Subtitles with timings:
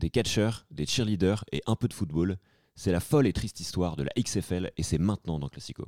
[0.00, 2.38] des catcheurs, des cheerleaders et un peu de football.
[2.74, 5.86] C'est la folle et triste histoire de la XFL et c'est maintenant dans Classico.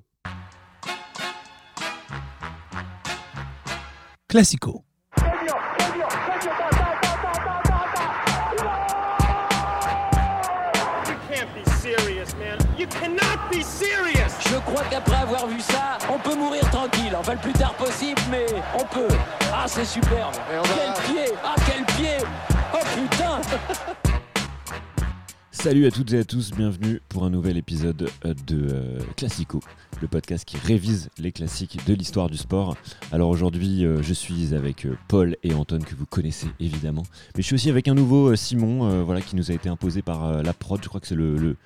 [4.29, 4.85] Classico.
[14.53, 17.15] Je crois qu'après avoir vu ça, on peut mourir tranquille.
[17.19, 19.09] Enfin, le plus tard possible, mais on peut.
[19.53, 20.35] Ah, c'est superbe.
[20.49, 22.19] Quel pied Ah, quel pied
[22.75, 23.41] Oh putain
[25.63, 29.61] Salut à toutes et à tous, bienvenue pour un nouvel épisode euh, de euh, Classico,
[30.01, 32.77] le podcast qui révise les classiques de l'histoire du sport.
[33.13, 37.05] Alors aujourd'hui, euh, je suis avec Paul et Anton que vous connaissez évidemment,
[37.37, 40.43] mais je suis aussi avec un nouveau Simon, voilà, qui nous a été imposé par
[40.43, 40.81] la prod.
[40.83, 41.57] Je crois que c'est le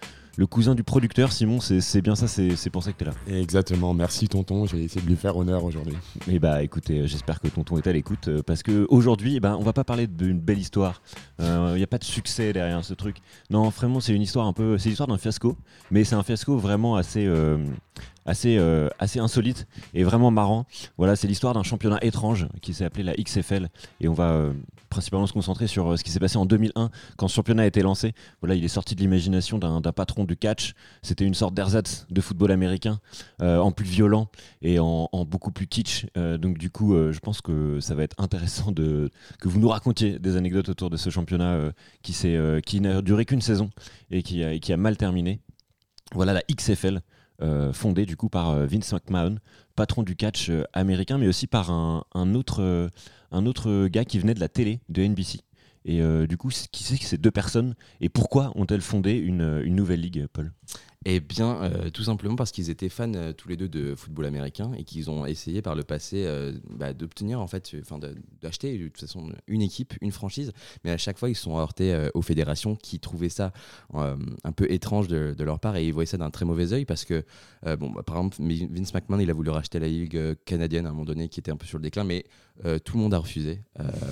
[0.44, 3.38] cousin du producteur, Simon, c'est bien ça, c'est pour ça que tu es là.
[3.40, 5.96] Exactement, merci tonton, j'ai essayé de lui faire honneur aujourd'hui.
[6.28, 9.40] Et eh bah écoutez, euh, j'espère que tonton est à l'écoute, euh, parce qu'aujourd'hui, eh
[9.40, 11.00] ben, on va pas parler d'une belle histoire,
[11.38, 13.16] il euh, n'y a pas de succès derrière ce truc.
[13.48, 15.56] Non, vraiment, c'est une histoire un peu, c'est l'histoire d'un fiasco,
[15.90, 17.26] mais c'est un fiasco vraiment assez,
[18.26, 20.66] assez, euh, assez insolite et vraiment marrant.
[20.98, 23.68] Voilà, c'est l'histoire d'un championnat étrange qui s'est appelé la XFL
[24.00, 24.52] et on va euh,
[24.90, 27.66] principalement se concentrer sur euh, ce qui s'est passé en 2001 quand ce championnat a
[27.66, 28.12] été lancé.
[28.42, 30.74] Voilà, il est sorti de l'imagination d'un patron du catch.
[31.02, 32.98] C'était une sorte d'ersatz de football américain
[33.40, 34.28] en plus violent
[34.62, 36.06] et en, beaucoup plus kitsch.
[36.14, 39.10] donc du coup, je pense que ça va être intéressant que
[39.44, 41.70] vous nous racontiez des anecdotes autour de ce championnat
[42.02, 42.14] qui,
[42.64, 43.70] qui n'a duré qu'une saison
[44.10, 45.40] et qui a mal terminé.
[46.12, 47.00] Voilà la XFL.
[47.42, 49.36] Euh, fondé du coup par euh, Vince McMahon,
[49.74, 54.48] patron du catch euh, américain, mais aussi par un, autre, gars qui venait de la
[54.48, 55.40] télé de NBC.
[55.88, 60.26] Et du coup, qui c'est ces deux personnes et pourquoi ont-elles fondé une nouvelle ligue,
[60.32, 60.52] Paul?
[61.08, 64.26] Eh bien, euh, tout simplement parce qu'ils étaient fans euh, tous les deux de football
[64.26, 68.00] américain et qu'ils ont essayé par le passé euh, bah, d'obtenir, en fait, enfin,
[68.42, 70.52] d'acheter de toute façon une équipe, une franchise.
[70.82, 73.52] Mais à chaque fois, ils se sont heurtés aux fédérations qui trouvaient ça
[73.94, 77.04] un peu étrange de, leur part et ils voyaient ça d'un très mauvais œil parce
[77.04, 77.24] que,
[77.78, 80.92] bon, bah, par exemple, Vince McMahon, il a voulu racheter la ligue canadienne à un
[80.92, 82.24] moment donné qui était un peu sur le déclin, mais
[82.84, 83.60] tout le monde a refusé.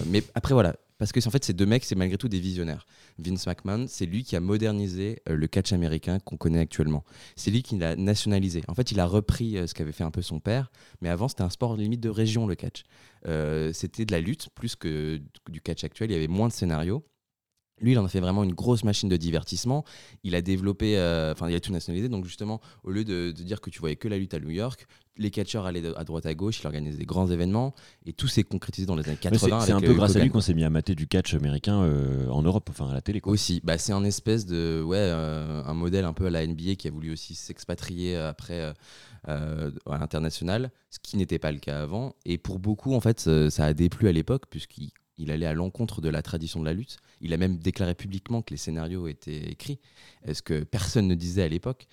[0.06, 2.86] mais après, voilà, parce que en fait, ces deux mecs, c'est malgré tout des visionnaires.
[3.18, 7.04] Vince McMahon, c'est lui qui a modernisé euh, le catch américain qu'on connaît actuellement.
[7.36, 8.62] C'est lui qui l'a nationalisé.
[8.68, 11.28] En fait, il a repris euh, ce qu'avait fait un peu son père, mais avant,
[11.28, 12.84] c'était un sport limite de région, le catch.
[13.26, 16.10] Euh, c'était de la lutte plus que du catch actuel.
[16.10, 17.04] Il y avait moins de scénarios.
[17.80, 19.84] Lui, il en a fait vraiment une grosse machine de divertissement.
[20.22, 20.96] Il a développé,
[21.32, 22.08] enfin, il a tout nationalisé.
[22.08, 24.86] Donc, justement, au lieu de, dire que tu voyais que la lutte à New York,
[25.16, 27.74] les catcheurs allaient à droite à gauche, il organisait des grands événements
[28.04, 29.60] et tout s'est concrétisé dans les années 80.
[29.60, 32.28] C'est un peu grâce à lui qu'on s'est mis à mater du catch américain euh,
[32.28, 33.20] en Europe, enfin à la télé.
[33.24, 36.74] Aussi, bah, c'est un espèce de ouais, euh, un modèle un peu à la NBA
[36.76, 38.74] qui a voulu aussi s'expatrier après
[39.28, 42.14] euh, à l'international, ce qui n'était pas le cas avant.
[42.24, 43.20] Et pour beaucoup, en fait,
[43.50, 44.44] ça a déplu à l'époque
[45.14, 46.98] puisqu'il allait à l'encontre de la tradition de la lutte.
[47.20, 49.80] Il a même déclaré publiquement que les scénarios étaient écrits,
[50.30, 51.86] ce que personne ne disait à l'époque.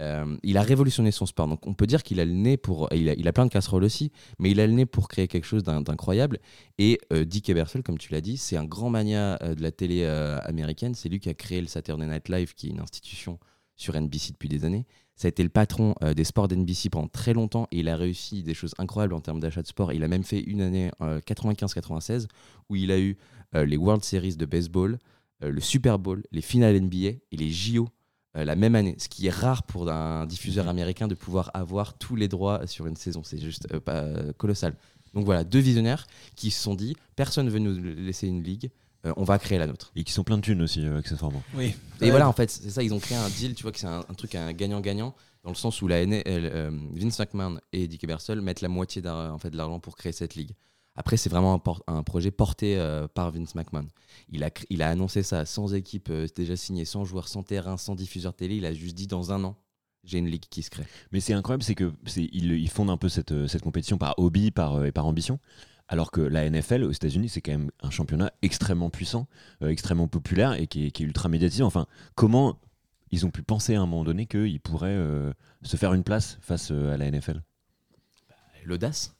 [0.00, 1.48] Euh, il a révolutionné son sport.
[1.48, 2.88] Donc on peut dire qu'il a le nez pour.
[2.92, 5.28] Il a, il a, plein de casseroles aussi, mais il a le nez pour créer
[5.28, 6.38] quelque chose d'incroyable.
[6.78, 9.72] Et euh, Dick Ebersol, comme tu l'as dit, c'est un grand mania euh, de la
[9.72, 10.94] télé américaine.
[10.94, 13.38] C'est lui qui a créé le Saturday Night Live, qui est une institution
[13.76, 14.86] sur NBC depuis des années.
[15.18, 18.42] Ça a été le patron des sports d'NBC pendant très longtemps et il a réussi
[18.44, 19.92] des choses incroyables en termes d'achat de sport.
[19.92, 22.28] Il a même fait une année 95-96
[22.68, 23.16] où il a eu
[23.52, 24.96] les World Series de baseball,
[25.40, 26.96] le Super Bowl, les finales NBA
[27.32, 27.88] et les JO
[28.36, 30.70] euh, la même année, ce qui est rare pour un diffuseur mhm.
[30.70, 33.22] américain de pouvoir avoir tous les droits sur une saison.
[33.24, 34.74] C'est juste euh, pas, euh, colossal.
[35.14, 36.06] Donc voilà, deux visionnaires
[36.36, 38.70] qui se sont dit personne ne veut nous laisser une ligue.
[39.04, 39.92] On va créer la nôtre.
[39.96, 41.42] Et qui sont plein de thunes aussi, accessoirement.
[41.54, 41.74] Oui.
[42.00, 43.86] Et voilà, en fait, c'est ça, ils ont créé un deal, tu vois, que c'est
[43.86, 45.14] un, truc un gagnant-gagnant,
[45.44, 49.50] dans le sens où la Vince McMahon et Dick Ebersol mettent la moitié en fait,
[49.50, 50.52] de l'argent pour créer cette ligue.
[50.98, 53.86] Après, c'est vraiment un, projet porté euh, par Vince McMahon.
[54.30, 57.76] Il a, il a annoncé ça sans équipe euh, déjà signée, sans joueurs, sans terrain,
[57.76, 58.56] sans diffuseur télé.
[58.56, 59.56] Il a juste dit dans un an,
[60.02, 60.82] j'ai une ligue qui se crée.
[61.12, 64.50] Mais c'est incroyable, c'est que il, fonde un peu cette, euh, cette compétition par hobby
[64.50, 65.38] par, et par ambition.
[65.88, 69.26] Alors que la NFL aux États-Unis, c'est quand même un championnat extrêmement puissant,
[69.62, 71.62] extrêmement populaire et qui est, ultra médiatisé.
[71.62, 72.58] Enfin, comment
[73.10, 74.98] ils ont pu penser à un moment donné qu'ils pourraient
[75.62, 77.42] se faire une place face à la NFL
[78.64, 79.14] L'audace?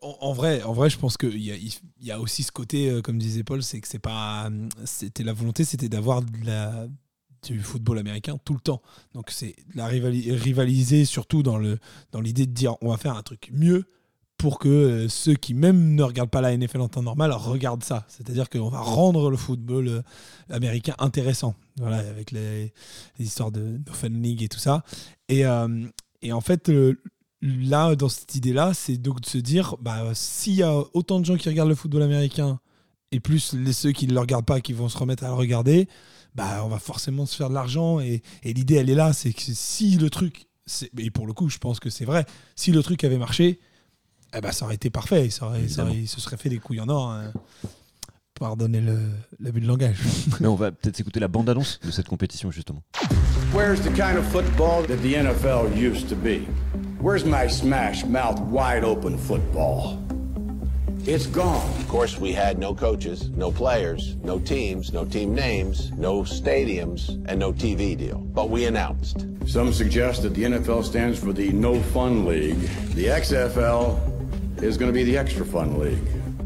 [0.00, 2.90] En, vrai, en vrai, je pense qu'il y, a, il y a aussi ce côté,
[2.90, 4.50] euh, comme disait Paul, c'est que c'est pas,
[4.84, 8.82] c'était la volonté, c'était d'avoir du football américain tout le temps.
[9.14, 11.78] Donc c'est la rivaliser surtout dans le
[12.10, 13.84] dans l'idée de dire on va faire un truc mieux
[14.42, 17.84] pour que euh, ceux qui même ne regardent pas la NFL en temps normal regardent
[17.84, 18.04] ça.
[18.08, 20.02] C'est-à-dire qu'on va rendre le football euh,
[20.50, 21.54] américain intéressant.
[21.76, 22.72] Voilà, avec les,
[23.20, 24.82] histoires de Open League et tout ça.
[25.28, 25.44] Et,
[26.22, 26.70] et en fait,
[27.40, 31.24] là, dans cette idée-là, c'est donc de se dire, bah, s'il y a autant de
[31.24, 32.58] gens qui regardent le football américain
[33.12, 35.34] et plus les ceux qui ne le regardent pas, qui vont se remettre à le
[35.34, 35.88] regarder,
[36.34, 38.00] bah, on va forcément se faire de l'argent.
[38.00, 40.48] Et, et l'idée, elle est là, c'est que si le truc,
[40.98, 43.60] et pour le coup, je pense que c'est vrai, si le truc avait marché,
[44.34, 45.30] eh ben, ça aurait été parfait.
[45.30, 47.10] Ça aurait- ça aurait- il se serait fait des couilles en or.
[47.10, 47.32] hein.
[48.38, 48.98] Pardonnez le-
[49.40, 49.98] l'abus de langage.
[50.40, 52.82] Mais on va peut-être s'écouter la bande-annonce de cette compétition, justement.
[53.54, 56.46] Where's the kind of football that the NFL used to be?
[57.00, 59.98] Where's my smash mouth wide open football?
[61.04, 61.60] It's gone.
[61.80, 67.08] Of course, we had no coaches, no players, no teams, no team names, no stadiums,
[67.28, 68.18] and no TV deal.
[68.32, 69.26] But we announced.
[69.46, 72.60] Some suggest that the NFL stands for the No Fun League.
[72.94, 73.98] The XFL
[74.62, 75.98] is going to be the Extra Fun League.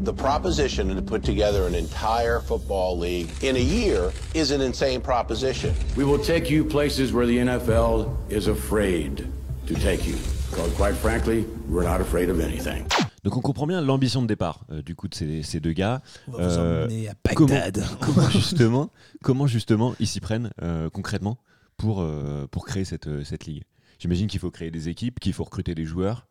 [0.03, 5.01] The proposition to put together an entire football league in a year is an insane
[5.01, 5.73] proposition.
[5.95, 9.27] We will take you places where the NFL is afraid
[9.67, 10.15] to take you.
[10.49, 12.87] Because, quite frankly, we're not afraid of anything.
[13.23, 16.01] Donc on comprend bien l'ambition de départ euh, du coup de ces, ces deux gars.
[16.27, 17.83] On va vous emmener à comment, Bagdad.
[17.99, 18.91] comment justement,
[19.21, 21.37] comment justement ils s'y prennent euh, concrètement
[21.75, 23.63] pour, euh, pour créer cette, cette ligue?
[23.99, 26.27] J'imagine qu'il faut créer des équipes, qu'il faut recruter des joueurs,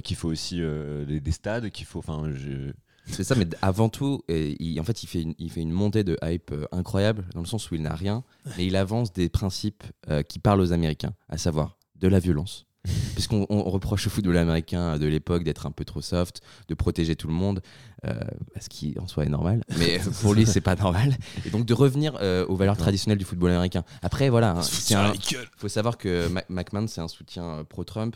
[0.00, 1.98] qu'il faut aussi euh, des, des stades, qu'il faut.
[1.98, 2.72] Enfin, je...
[3.08, 5.70] C'est ça, mais avant tout, euh, il, en fait, il fait, une, il fait une
[5.70, 8.24] montée de hype euh, incroyable, dans le sens où il n'a rien,
[8.56, 12.66] mais il avance des principes euh, qui parlent aux Américains, à savoir de la violence.
[13.14, 17.16] Puisqu'on on reproche au football américain de l'époque d'être un peu trop soft, de protéger
[17.16, 17.60] tout le monde,
[18.06, 18.14] euh,
[18.60, 21.16] ce qui en soi est normal, mais pour lui c'est pas normal.
[21.44, 23.82] Et donc de revenir euh, aux valeurs traditionnelles du football américain.
[24.02, 24.60] Après voilà, hein,
[24.94, 25.12] un,
[25.56, 28.14] faut savoir que Ma- McMahon c'est un soutien euh, pro-Trump.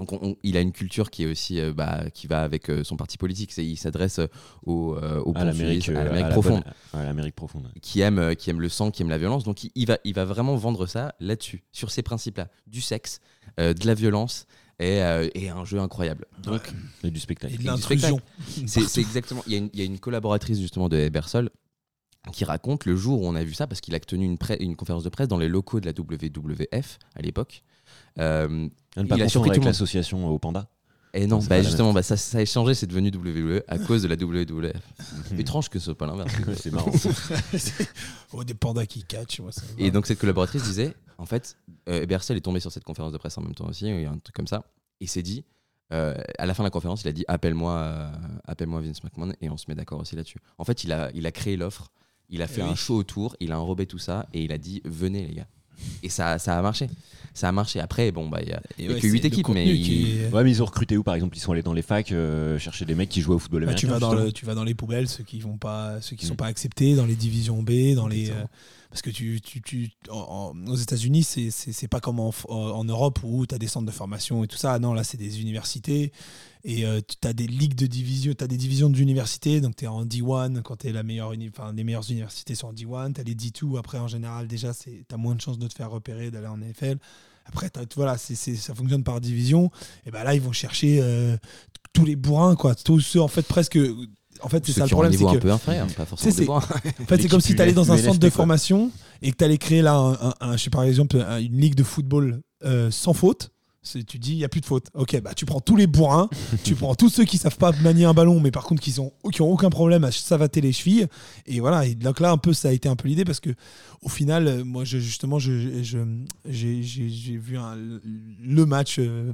[0.00, 2.70] Donc on- on- il a une culture qui est aussi euh, bah, qui va avec
[2.70, 3.52] euh, son parti politique.
[3.52, 4.26] C'est- Il s'adresse euh,
[4.64, 6.62] aux, euh, aux à l'Amérique Pontuistes, à l'Amérique à la profonde,
[6.92, 7.70] bonne- à l'Amérique profonde.
[7.82, 9.44] qui aime euh, qui aime le sang, qui aime la violence.
[9.44, 13.20] Donc il, il va il va vraiment vendre ça là-dessus, sur ces principes-là, du sexe,
[13.60, 14.46] euh, de la violence
[14.78, 16.24] et, euh, et un jeu incroyable.
[16.42, 16.72] Donc
[17.04, 17.52] Et du spectacle.
[17.52, 18.20] Et de du l'intrusion.
[18.66, 19.42] c'est c'est exactement.
[19.46, 21.50] Il y, a une- il y a une collaboratrice justement de Ebersol
[22.32, 24.26] qui raconte le jour où on a vu ça parce qu'il a tenu
[24.60, 27.62] une conférence de presse dans les locaux de la WWF à l'époque.
[28.18, 30.68] Euh, ne pas il a surpris avec l'association au panda.
[31.14, 34.08] et non, bah justement, bah, ça, ça a changé, c'est devenu WWE à cause de
[34.08, 34.82] la WWF.
[35.38, 36.32] Étrange que ce soit pas l'inverse.
[36.56, 36.92] C'est marrant.
[38.32, 39.40] Oh, des pandas qui catchent.
[39.40, 41.56] moi, ça me Et donc cette collaboratrice disait, en fait,
[41.88, 44.04] euh, Ebersol est tombé sur cette conférence de presse en même temps aussi, il y
[44.06, 44.64] a un truc comme ça,
[45.00, 45.44] et s'est dit,
[45.92, 48.10] euh, à la fin de la conférence, il a dit appelle-moi, euh,
[48.44, 50.38] appelle-moi Vince McMahon, et on se met d'accord aussi là-dessus.
[50.58, 51.90] En fait, il a, il a créé l'offre,
[52.28, 52.76] il a fait Eh un oui.
[52.76, 55.48] show autour, il a enrobé tout ça, et il a dit venez les gars.
[56.02, 56.88] Et ça, ça a marché.
[57.32, 57.78] Ça a marché.
[57.80, 59.84] Après, bon, bah, il y a, ouais, que c'est 8 le équipes, mais contenu il-
[59.84, 61.36] qui est- Ouais, mais ils ont recruté où par exemple?
[61.36, 63.68] Ils sont allés dans les facs euh, chercher des mecs qui jouaient au football Bah,
[63.70, 63.86] américain.
[63.86, 64.24] tu vas dans justement.
[64.26, 66.38] le, tu vas dans les poubelles, ceux qui vont pas, ceux qui sont Mm.
[66.38, 68.34] pas acceptés, dans les divisions B, dans les, euh,
[68.90, 72.84] parce que tu, tu, tu en- en- aux États-Unis, c'est pas comme en, en- en
[72.84, 74.78] Europe où tu as des centres de formation et tout ça.
[74.80, 76.10] Non, là, c'est des universités
[76.64, 79.60] et euh, tu as des ligues de division, tu as des divisions d'universités.
[79.60, 82.54] Donc, tu es en D1 quand tu es la meilleure, uni- enfin, les meilleures universités
[82.54, 83.12] sont en D1.
[83.14, 83.78] Tu as les D2.
[83.78, 86.58] Après, en général, déjà, tu as moins de chances de te faire repérer, d'aller en
[86.60, 86.98] NFL.
[87.46, 89.70] Après, voilà, c'est c'est- ça fonctionne par division.
[90.06, 91.36] Et ben là, ils vont chercher euh,
[91.92, 92.74] tous les bourrins, quoi.
[92.74, 93.78] Tous ceux, en fait, presque.
[94.42, 96.60] En fait, c'est ça le problème, c'est que un peu inférieur, pas forcément en
[97.06, 98.90] fait, c'est comme si tu allais dans un centre de formation
[99.20, 101.58] et que tu allais créer là, un, un- un- je sais par exemple, un- une
[101.60, 103.50] ligue de football euh, sans faute.
[103.82, 104.88] Tu dis, il n'y a plus de faute.
[104.92, 106.28] Ok, bah tu prends tous les bourrins,
[106.64, 109.10] tu prends tous ceux qui savent pas manier un ballon, mais par contre qui, sont,
[109.32, 111.06] qui ont aucun problème à savater les chevilles.
[111.46, 113.50] Et voilà, et donc là, un peu, ça a été un peu l'idée parce que
[114.02, 115.98] au final, euh, moi, je, justement, je, je-
[116.46, 117.76] j'ai, vu un-
[118.42, 119.32] le match euh,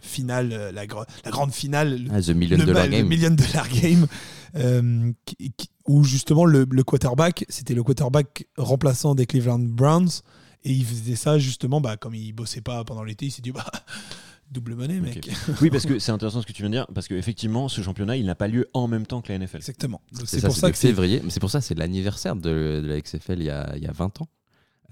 [0.00, 3.08] final, euh, la, gr- la grande finale, le- Ah, The Million le, Dollar le Game.
[3.08, 4.06] Million Dollar Game,
[4.56, 10.10] euh, qui- qui- où justement le, le quarterback, c'était le quarterback remplaçant des Cleveland Browns,
[10.68, 13.52] et il faisait ça justement, bah, comme il bossait pas pendant l'été, il s'est dit,
[13.52, 13.64] bah,
[14.50, 15.28] double monnaie, mec.
[15.60, 18.16] Oui, parce que c'est intéressant ce que tu viens de dire, parce qu'effectivement, ce championnat,
[18.16, 19.56] il n'a pas lieu en même temps que la NFL.
[19.56, 20.00] Exactement.
[20.24, 21.20] C'est pour ça que c'est février.
[21.24, 23.86] Mais c'est pour ça, c'est l'anniversaire de, de la XFL il y a, il y
[23.86, 24.28] a 20 ans.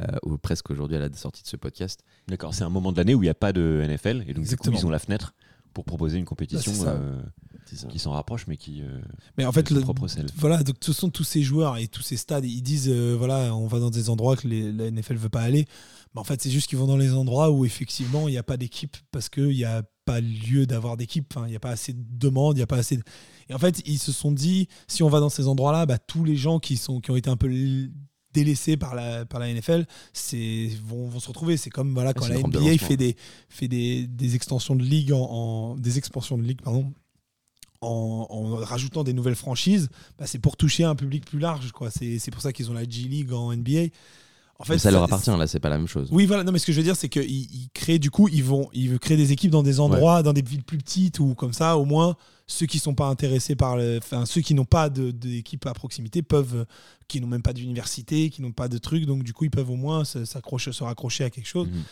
[0.00, 2.00] euh, ou presque aujourd'hui à la sortie de ce podcast.
[2.28, 4.26] D'accord, c'est un moment de l'année où il n'y a pas de NFL, et donc
[4.26, 4.78] du coup, Exactement.
[4.78, 5.32] ils ont la fenêtre
[5.72, 6.98] pour proposer une compétition Bah,
[7.88, 8.82] qui s'en rapproche, mais qui.
[8.82, 9.00] euh,
[9.36, 10.06] Mais en fait, le- propre
[10.36, 13.54] voilà, donc ce sont tous ces joueurs et tous ces stades, ils disent euh, voilà,
[13.54, 15.66] on va dans des endroits que les- la NFL veut pas aller.
[16.14, 18.42] Mais en fait, c'est juste qu'ils vont dans les endroits où effectivement il n'y a
[18.42, 21.26] pas d'équipe parce qu'il n'y a pas lieu d'avoir d'équipe.
[21.34, 22.96] Enfin, il n'y a pas assez de demandes, il n'y a pas assez.
[22.96, 23.02] De...
[23.48, 26.24] Et en fait, ils se sont dit si on va dans ces endroits-là, bah, tous
[26.24, 27.48] les gens qui sont qui ont été un peu
[28.32, 31.56] délaissés par la par la NFL, c'est vont, vont se retrouver.
[31.56, 33.16] C'est comme voilà quand c'est la de NBA fait des
[33.48, 36.92] fait des, des extensions de ligue en, en- des expansions de ligue pardon
[37.80, 41.72] en, en rajoutant des nouvelles franchises, bah, c'est pour toucher un public plus large.
[41.72, 41.90] quoi.
[41.90, 43.88] C'est c'est pour ça qu'ils ont la G League en NBA.
[44.58, 46.08] En fait, ça leur appartient, là, c'est pas la même chose.
[46.10, 46.42] Oui, voilà.
[46.42, 48.70] Non, mais ce que je veux dire, c'est qu'ils ils créent, du coup, ils vont,
[48.72, 51.52] ils veulent créer des équipes dans des endroits, dans des villes plus petites ou comme
[51.52, 51.76] ça.
[51.76, 52.16] Au moins,
[52.46, 55.74] ceux qui sont pas intéressés par le, enfin, ceux qui n'ont pas de- d'équipe à
[55.74, 56.64] proximité peuvent,
[57.06, 59.68] qui n'ont même pas d'université, qui n'ont pas de trucs, donc du coup, ils peuvent
[59.70, 61.68] au moins se- s'accrocher, se raccrocher à quelque chose.
[61.68, 61.82] Mhm.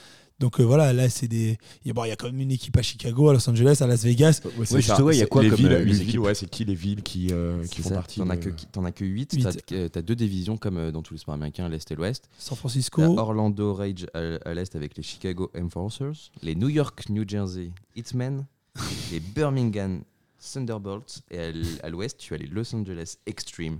[0.40, 2.40] Donc euh, voilà, là, c'est des, il y, a- bon, il y a quand même
[2.40, 4.40] une équipe à Chicago, à Los Angeles, à Las Vegas.
[4.44, 4.80] Ouais, c'est Ouais, ça.
[4.80, 6.64] justement, il y a quoi les comme, villes, euh, les les villes, ouais, c'est qui
[6.64, 9.04] les villes qui, euh, qui font ça, partie T'en as, de- que, t'en as que
[9.04, 9.32] 8.
[9.34, 9.64] Huit.
[9.66, 12.28] T'as, as deux divisions comme dans tous les sports américains, l'Est et l'Ouest.
[12.36, 13.02] San T'as Francisco.
[13.02, 18.44] Orlando Rage à, à l'Est avec les Chicago Enforcers, les New York, New Jersey Hitmen,
[19.12, 20.02] les Birmingham
[20.52, 21.38] Thunderbolts, et
[21.82, 23.78] à l'Ouest, tu as les Los Angeles Extreme,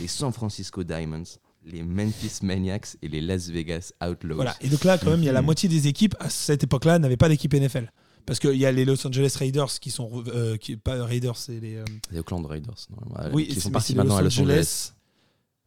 [0.00, 4.36] les San Francisco Diamonds, les Memphis Maniacs et les Las Vegas Outlaws.
[4.36, 4.54] Voilà.
[4.60, 5.46] Et donc là, quand même, il y a la Mhm.
[5.46, 7.90] moitié des équipes à cette époque-là n'avaient pas d'équipe NFL.
[8.24, 10.24] Parce qu'il y a les Los Angeles Raiders qui sont.
[10.28, 11.76] euh, qui, pas Raiders, c'est les.
[11.76, 14.92] euh, Les Oakland Raiders, normalement, oui, qui sont partis maintenant à Los Angeles.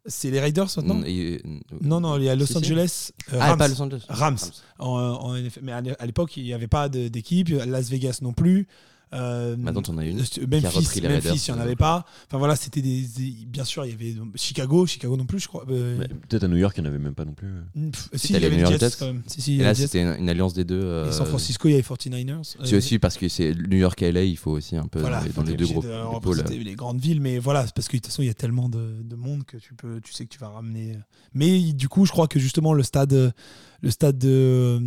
[0.06, 1.42] C'est les Raiders maintenant Mm, et-
[1.82, 2.56] Non, non, il y a Los.
[2.56, 3.12] Angeles.
[3.34, 3.58] euh, Ah, Rams.
[3.58, 4.02] pas Los Angeles.
[4.08, 4.38] Rams.
[4.78, 5.60] En, en NFL.
[5.62, 7.48] Mais à l'époque, il n'y avait pas d'équipe.
[7.50, 8.66] Las Vegas non plus.
[9.12, 10.20] Euh, Maintenant, t'en as une.
[10.20, 12.04] euh, Memphis, repris les Memphis, il n'y en avait pas.
[12.28, 15.48] Enfin voilà, c'était des, des- Bien sûr, il y avait Chicago, Chicago non plus, je
[15.48, 15.64] crois.
[15.68, 15.98] Euh,
[16.28, 17.48] Peut-être à New York, il n'y en avait même pas non plus.
[17.74, 19.22] pff, Si, il y avait New York Jets quand même.
[19.26, 20.80] Si, si, Et là, c'était une, une alliance des deux.
[20.80, 22.42] Et euh, San Francisco, il y avait 49ers.
[22.44, 25.00] C'est Euh, aussi parce que c'est New York et LA, il faut aussi un peu
[25.00, 25.84] voilà, dans les, dans les deux groupes.
[25.86, 28.68] de les grandes villes, mais voilà, parce que de toute façon, il y a tellement
[28.68, 30.96] de, de monde que tu peux, tu sais que tu vas ramener.
[31.34, 33.34] Mais du coup, je crois que justement le stade,
[33.82, 34.80] le stade de euh,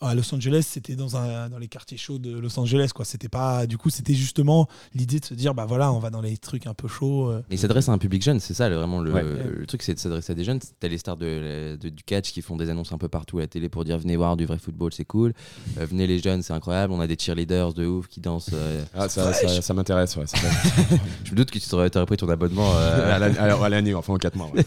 [0.00, 3.04] à Los Angeles, c'était dans un, dans les quartiers chauds de Los Angeles, quoi.
[3.06, 6.20] C'était pas, du coup, c'était justement l'idée de se dire, bah voilà, on va dans
[6.20, 7.30] les trucs un peu chauds.
[7.30, 7.38] euh.
[7.50, 9.22] Et il s'adresse à un public jeune, c'est ça le- vraiment le, Ouais.
[9.22, 10.60] le truc, c'est de s'adresser à des jeunes.
[10.80, 13.42] T'as les stars de, de- du catch qui font des annonces un peu partout à
[13.42, 15.32] la télé pour dire venez voir du vrai football, c'est cool.
[15.78, 16.92] Euh, venez les jeunes, c'est incroyable.
[16.92, 18.50] On a des cheerleaders de ouf qui dansent.
[18.52, 18.84] euh.
[18.94, 20.24] Ah, ça, ça, ça m'intéresse, ouais.
[21.24, 22.70] Je me doute que tu t'aurais pris ton abonnement.
[22.76, 24.50] euh, à l'année- alors, à l'année, enfin en 4 mois.
[24.54, 24.62] ouais.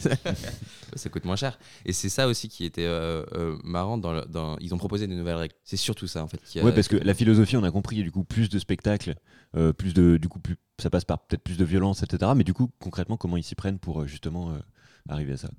[0.95, 1.59] ça coûte moins cher.
[1.85, 3.97] Et c'est ça aussi qui était euh, euh, marrant.
[3.97, 5.55] Dans, le- dans- ils ont proposé des nouvelles règles.
[5.63, 6.41] C'est surtout ça en fait.
[6.43, 9.15] qui a- Ouais, parce que la philosophie, on a compris, du coup, plus de spectacles,
[9.55, 12.31] euh, plus de, du coup, plus, ça passe par peut-être plus de violence, etc.
[12.35, 14.59] Mais du coup, concrètement, comment ils s'y prennent pour euh, justement euh,
[15.07, 15.49] arriver à ça?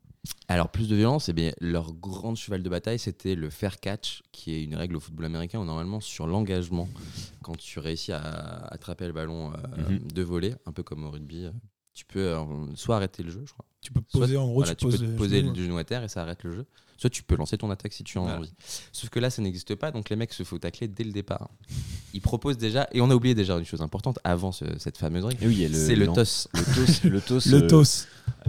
[0.49, 4.23] Alors, plus de violence, eh bien, leur grande cheval de bataille, c'était le fair catch,
[4.33, 6.89] qui est une règle au football américain où normalement, sur l'engagement,
[7.43, 8.21] quand tu réussis à
[8.67, 10.13] attraper le ballon euh, Mhm.
[10.13, 11.47] de voler, un peu comme au rugby,
[11.95, 13.65] tu peux euh, soit arrêter le jeu, je crois.
[13.81, 15.79] Tu peux Soit- poser, en gros, voilà, tu tu peux le poser genou, le genou
[15.79, 16.67] à terre et ça arrête le jeu.
[17.01, 18.53] Soit tu peux lancer ton attaque si tu en as envie.
[18.93, 21.49] Sauf que là, ça n'existe pas, donc les mecs se font tacler dès le départ.
[22.13, 25.25] Ils proposent déjà, et on a oublié déjà une chose importante avant ce- cette fameuse
[25.25, 26.49] règle, oui, le- c'est le l'an- toss.
[26.53, 28.07] Le tos, le tos, Le euh, toss.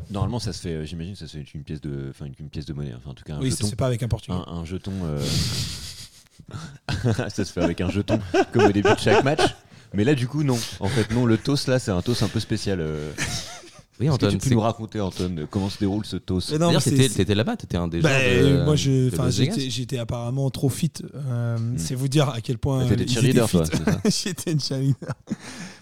[0.10, 2.50] Normalement, ça se fait, euh, j'imagine, ça se fait une pièce de, enfin une, une
[2.50, 3.66] pièce de monnaie, enfin en tout cas un Oui, ça jeton.
[3.68, 4.36] se fait pas avec un portugais.
[4.36, 4.92] un, un jeton.
[5.06, 5.24] euh,
[7.30, 8.20] ça se fait avec un jeton,
[8.52, 9.42] comme au début de chaque match.
[9.94, 10.60] Mais là, du coup, non.
[10.82, 11.26] En fait, non.
[11.26, 12.80] Le toss là, c'est un toss un peu spécial.
[12.82, 13.12] euh.
[14.10, 16.18] Oui, que tu peux nous raconter, Antoine, comment se déroule ce
[16.58, 20.92] non, D'ailleurs, t'étais là-bas, t'étais un des Bah, gens de- moi, j'étais, apparemment trop fit.
[21.16, 22.86] Euh, C'est vous dire à quel point.
[22.88, 23.64] T'étais euh, cheerleader, toi,
[24.06, 25.14] j'étais une cheerleader.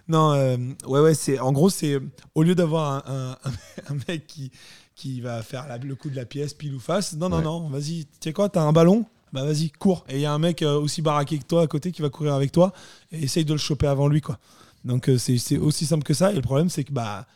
[0.08, 0.58] Non, euh,
[0.88, 2.00] ouais, ouais, c'est en gros, c'est
[2.36, 3.52] au lieu d'avoir un, un-
[3.94, 4.52] un mec qui
[4.96, 7.16] qui va faire la- le coup de la pièce pile ou face.
[7.16, 7.44] Non, non, Ouais.
[7.44, 7.70] non.
[7.70, 9.06] Vas-y, tu sais quoi, t'as un ballon.
[9.32, 10.04] Bah vas-y, cours.
[10.10, 12.34] Et il y a un mec aussi baraqué que toi à côté qui va courir
[12.34, 12.74] avec toi
[13.12, 14.40] et essaye de le choper avant lui, quoi.
[14.84, 16.32] Donc c'est c'est aussi simple que ça.
[16.32, 17.28] Et le problème, c'est que bah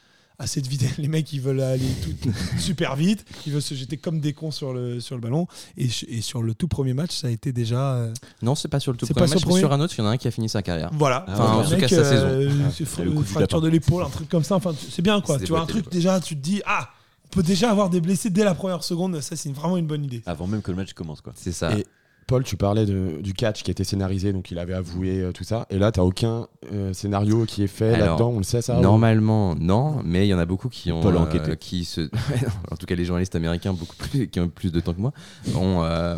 [0.43, 1.87] à cette vitesse, les mecs ils veulent aller
[2.21, 5.47] tout, super vite, ils veulent se jeter comme des cons sur le sur le ballon.
[5.77, 5.87] Et,
[6.21, 8.97] sur le tout premier match, ça a été déjà euh, Non, c'est pas sur le
[8.97, 10.27] tout premier pas sur match, premier sur un autre, il y en a un qui
[10.27, 10.89] a fini sa carrière.
[10.93, 11.25] Voilà.
[11.29, 12.27] Enfin, un En tout cas, sa saison.
[12.27, 14.55] euh, du fracture de l'épaule, un truc comme ça.
[14.55, 15.39] Enfin, c'est bien quoi.
[15.39, 16.89] Tu vois, un truc déjà, tu te dis, ah,
[17.25, 19.19] on peut déjà avoir des blessés dès la première seconde.
[19.21, 20.21] Ça, c'est vraiment une bonne idée.
[20.25, 21.33] Avant même que le match commence, quoi.
[21.35, 21.77] C'est ça.
[21.77, 21.85] Et-
[22.27, 25.43] Paul, tu parlais de- du catch qui était scénarisé, donc il avait avoué euh, tout
[25.43, 25.65] ça.
[25.69, 28.81] Et là, t'as aucun euh, scénario qui est fait là-dedans, on le sait ça ou-
[28.81, 31.01] Normalement, non, mais il y en a beaucoup qui ont.
[31.01, 31.57] Paul euh, enquêté.
[31.57, 32.01] qui se...
[32.71, 35.13] en tout cas, les journalistes américains, beaucoup plus, qui ont plus de temps que moi,
[35.55, 36.17] euh,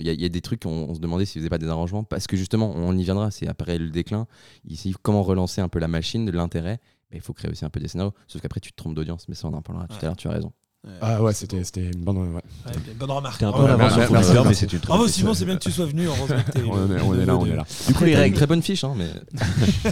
[0.00, 1.58] il y, a- il y a des trucs, on, on se demandait s'ils faisaient pas
[1.58, 4.26] des arrangements, parce que justement, on y viendra, c'est après le déclin,
[4.68, 6.80] ici, comment relancer un peu la machine, de l'intérêt.
[7.10, 8.14] Mais il faut créer aussi un peu des scénarios.
[8.26, 10.28] Sauf qu'après, tu te trompes d'audience, mais ça, on en parlera tout à l'heure, tu
[10.28, 10.52] as raison.
[11.00, 12.16] Ah ouais, c'était c'était une bonne.
[12.18, 12.26] ouais.
[12.66, 13.40] Ouais, bonne remarque.
[13.42, 14.44] Un peu ouais, ouais.
[14.44, 16.06] mais c'est une Bravo Simon, c'est bien que tu sois venu.
[16.06, 17.64] Heureusement que t'es On est, on est là, on est là.
[17.86, 19.08] Du coup, les règles, Très bonne fiche, hein, mais.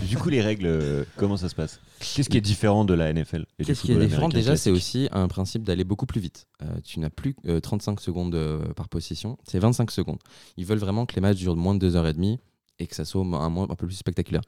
[0.09, 1.79] du coup, les règles, euh, comment ça se passe?
[2.01, 5.29] Qu'est-ce qui est différent de la NFL Qu'est-ce qui est différent Déjà, c'est aussi un
[5.29, 6.49] principe d'aller beaucoup plus vite.
[6.63, 10.19] Euh, tu n'as plus euh, 35 secondes euh, par possession, c'est 25 secondes.
[10.57, 12.39] Ils veulent vraiment que les matchs durent moins de 2h30
[12.81, 14.43] et que ça soit un, un peu plus spectaculaire.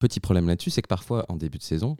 [0.00, 1.96] Petit problème là-dessus, c'est que parfois, en début de saison,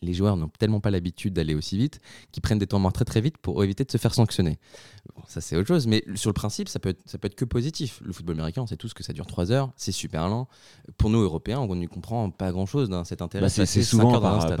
[0.00, 2.00] les joueurs n'ont tellement pas l'habitude d'aller aussi vite
[2.32, 4.58] qu'ils prennent des temps morts très très vite pour éviter de se faire sanctionner.
[5.14, 7.34] Bon, ça c'est autre chose, mais sur le principe, ça peut être, ça peut être
[7.34, 8.00] que positif.
[8.04, 10.48] Le football américain, on sait tous que ça dure 3 heures, c'est super lent.
[10.96, 13.42] Pour nous, Européens, on ne comprend pas grand-chose d'un cet intérêt.
[13.42, 14.12] Bah, de c'est souvent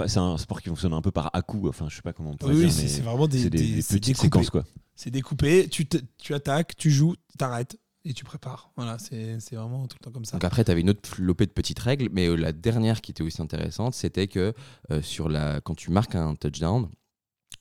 [0.06, 1.68] c'est un sport qui fonctionne un peu par à-coup.
[1.68, 3.50] Enfin, je sais pas comment on pourrait Oui, dire, c'est mais c'est vraiment des, c'est
[3.50, 4.22] des, des- des c'est petites découpé.
[4.26, 4.64] séquences, quoi.
[4.94, 8.70] C'est découpé, tu, tu attaques, tu joues, t'arrêtes et tu prépares.
[8.76, 10.32] Voilà, c'est c'est vraiment tout le temps comme ça.
[10.36, 13.10] Donc après, tu avais une autre flopée de petites règles, mais euh, la dernière qui
[13.12, 14.54] était aussi intéressante, c'était que
[14.90, 16.88] euh, sur la, quand tu marques un touchdown,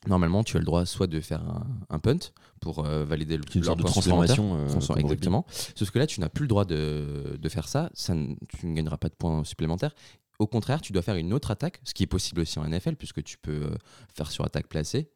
[0.08, 2.18] normalement, tu as le droit soit de faire un, un punt
[2.60, 4.56] pour euh, valider le une sorte de transformation.
[4.56, 5.46] euh, Transform- exactement.
[5.76, 7.90] Sauf que là, tu n'as plus le droit de, de faire ça.
[7.94, 8.14] ça
[8.50, 9.94] tu ne gagneras pas de points supplémentaires.
[10.40, 12.96] Au contraire, tu dois faire une autre attaque, ce qui est possible aussi en NFL,
[12.96, 13.76] puisque tu peux euh,
[14.16, 15.12] faire sur attaque placée.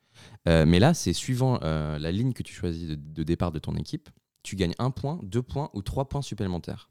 [0.47, 3.57] Euh, mais là, c'est suivant euh, la ligne que tu choisis de, de départ de
[3.59, 4.09] ton équipe,
[4.45, 6.89] tu gagnes un point, deux points ou trois points supplémentaires.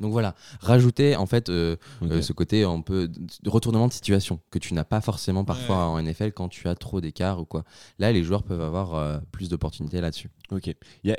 [0.00, 4.38] Donc voilà, rajouter en fait euh, euh, ce côté un peu de retournement de situation
[4.52, 6.00] que tu n'as pas forcément parfois Ouais.
[6.00, 7.64] en NFL quand tu as trop d'écart ou quoi.
[7.98, 10.30] Là, les joueurs peuvent avoir euh, plus d'opportunités là-dessus.
[10.52, 10.72] Ok.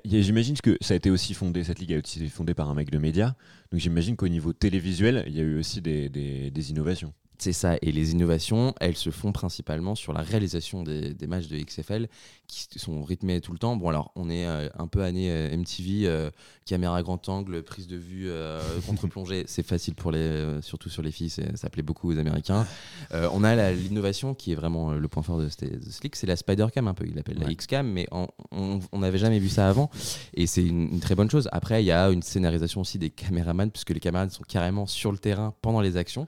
[0.05, 2.73] J'imagine que ça a été aussi fondé, cette ligue a aussi été fondée par un
[2.73, 3.33] mec de médias.
[3.71, 7.13] Donc j'imagine qu'au niveau télévisuel, il y a eu aussi des, des- des innovations.
[7.41, 11.47] C'est ça, et les innovations, elles se font principalement sur la réalisation des, des matchs
[11.47, 12.07] de XFL
[12.49, 13.75] qui sont rythmés tout le temps.
[13.75, 16.31] Bon, alors, on est euh, un peu année euh, MTV, euh,
[16.65, 21.11] caméra grand angle, prise de vue, euh, contre-plongée, c'est facile pour les, surtout sur les
[21.11, 22.65] filles, ça plaît beaucoup aux Américains.
[23.11, 26.67] On a l'innovation qui est vraiment le point fort de de ligue, c'est la Spider
[26.73, 27.53] Cam un peu, il l'appelle la Ouais.
[27.53, 29.89] X-Cam, mais en- on n'avait jamais vu ça avant,
[30.33, 31.49] et c'est une, une très bonne chose.
[31.51, 35.11] Après, il y a une scénarisation aussi des caméramans, puisque les caméramans sont carrément sur
[35.11, 36.27] le terrain pendant les actions.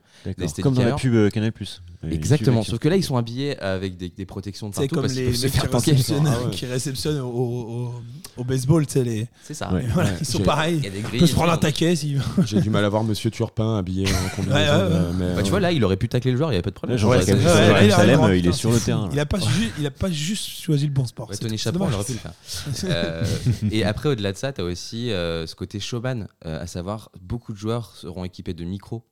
[0.61, 1.51] Comme dans la pub Canal+.
[1.59, 1.65] Euh,
[2.09, 5.03] Exactement, sauf que là ils sont habillés avec des, des protections de C'est partout comme
[5.03, 6.49] parce qu'ils les se mecs qui faire réceptionnent, Ah ouais.
[6.51, 7.93] qui réceptionnent au, au-
[8.37, 9.27] au baseball, tu sais, les...
[9.43, 9.71] C'est ça.
[9.73, 9.83] Ouais.
[9.83, 10.81] et voilà, ouais, ils sont pareils.
[11.13, 12.43] Ils peuvent se prendre un taquet s'il veut.
[12.45, 14.55] J'ai du mal à voir Monsieur Turpin habillé en combinaison.
[14.59, 14.95] Ouais, ouais, ouais.
[14.95, 16.63] euh, mais, Bah, tu vois là il aurait pu tacler le joueur, il n'y avait
[16.63, 16.97] pas de problème.
[16.97, 19.09] Salem, il est sur le c'est terrain.
[19.11, 21.27] Il a pas, ju- il a pas juste choisi le bon sport.
[21.31, 22.33] C'est Tony C'est il aurait pu le faire.
[22.83, 23.23] Euh,
[23.71, 27.53] et après, au-delà de ça, tu as aussi euh, ce côté showman, à savoir beaucoup
[27.53, 29.03] de joueurs seront équipés de micros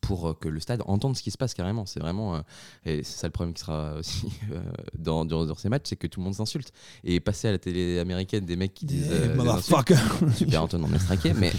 [0.00, 1.86] pour euh, que le stade entende ce qui se passe carrément.
[1.86, 2.36] C'est vraiment.
[2.36, 2.40] euh,
[2.84, 4.60] et c'est ça le problème qui sera aussi euh,
[4.98, 6.72] dans, dans ces matchs, c'est que tout le monde s'insulte.
[7.04, 9.10] Et passer à la télé américaine des mecs qui disent.
[9.10, 9.60] Eh, euh, des.
[10.36, 11.52] Super Antoine, on straqué, mais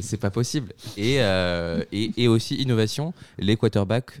[0.00, 0.72] c'est pas possible.
[0.96, 4.20] Et, et, et aussi, innovation, les quarterbacks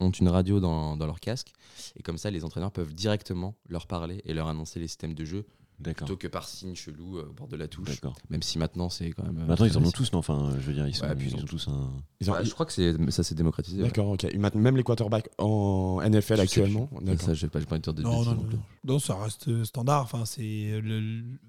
[0.00, 1.52] ont une radio dans, dans leur casque,
[1.98, 5.24] et comme ça, les entraîneurs peuvent directement leur parler et leur annoncer les systèmes de
[5.24, 5.44] jeu.
[5.82, 8.00] Plutôt que par signe chelou euh, au bord de la touche.
[8.30, 9.38] Même si maintenant, c'est quand même.
[9.38, 11.26] euh, Maintenant, ils en ont tous, non Enfin, je veux dire, ils, sont, Ouais, puis
[11.28, 11.90] ils ils ont ont- tous un.
[12.20, 13.78] ils ont- Ouais, je crois que c'est, ça s'est démocratisé.
[13.82, 13.88] ouais.
[13.88, 14.26] D'accord, ok.
[14.36, 16.90] Maintenant, Même les quarterbacks en NFL Je actuellement.
[17.18, 18.48] Ça, j'ai pas, pas envie de Non, non, non
[18.84, 20.02] non, ça reste standard.
[20.02, 21.00] Enfin, c'est le,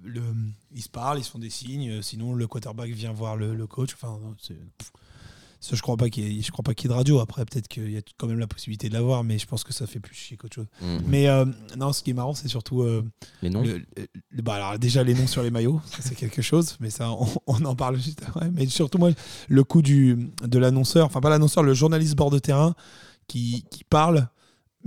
[0.03, 0.21] le-
[0.73, 2.01] ils se parlent, ils se font des signes.
[2.01, 3.93] Sinon, le quarterback vient voir le, le coach.
[3.93, 4.57] Enfin, c'est-.
[5.59, 7.19] Ça, je crois pas qu'il je crois pas qu'il y ait de radio.
[7.19, 9.73] Après, peut-être qu'il y a quand même la possibilité de l'avoir, mais je pense que
[9.73, 10.67] ça fait plus chier qu'autre chose.
[10.81, 11.01] Mhm.
[11.07, 11.45] Mais euh,
[11.77, 13.03] non, ce qui est marrant, c'est surtout euh,
[13.41, 13.81] Les noms le-
[14.31, 17.27] le- bah, alors déjà les noms sur les maillots, c'est quelque chose, mais ça on,
[17.47, 18.49] on en parle juste après.
[18.51, 19.11] Mais surtout moi,
[19.47, 22.75] le coup du de l'annonceur, enfin pas l'annonceur, le journaliste bord de terrain
[23.27, 24.29] qui, qui parle,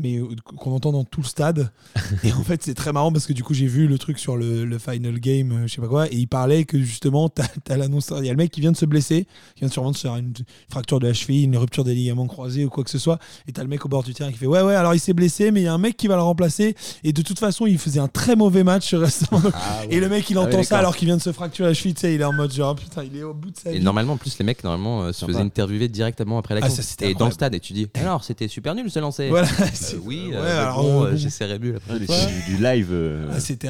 [0.03, 1.71] mais euh, qu'on entend dans tout le stade.
[2.25, 4.37] Et en fait, c'est très marrant parce que du coup, j'ai vu le truc sur
[4.37, 7.45] le, le final game, euh, je sais pas quoi, et il parlait que justement, t'as
[7.69, 9.91] as, l'annonceur, il y a le mec qui vient de se blesser, qui vient sûrement
[9.91, 10.33] de se faire une
[10.69, 13.53] fracture de la cheville, une rupture des ligaments croisés ou quoi que ce soit, et
[13.53, 15.51] t'as le mec au bord du terrain qui fait ouais ouais, alors il s'est blessé,
[15.51, 17.79] mais il y a un mec qui va le remplacer, et de toute façon, il
[17.79, 19.43] faisait un très mauvais match récemment.
[19.53, 19.95] Ah, ouais.
[19.95, 21.75] Et le mec, il Ah entend ouais, ça alors qu'il vient de se fracturer la
[21.75, 23.73] cheville, tu sais, il est en mode genre putain, il est au bout de sa
[23.73, 26.73] Et normalement, en plus, les mecs, normalement, euh, se faisaient interviewer directement après l'action.
[26.73, 28.99] Ah, ça, c'était et dans le stade, et tu dis Alors, c'était super nul ce
[28.99, 29.29] lancer.
[29.29, 29.49] Voilà,
[29.99, 31.17] oui, ouais, euh, mais alors, bon, euh, euh, bon.
[31.17, 32.17] j'essaierai mieux la prochaine Ouais, fois.
[32.17, 32.89] c'est du, du live.
[32.93, 33.69] euh, Ah, c'était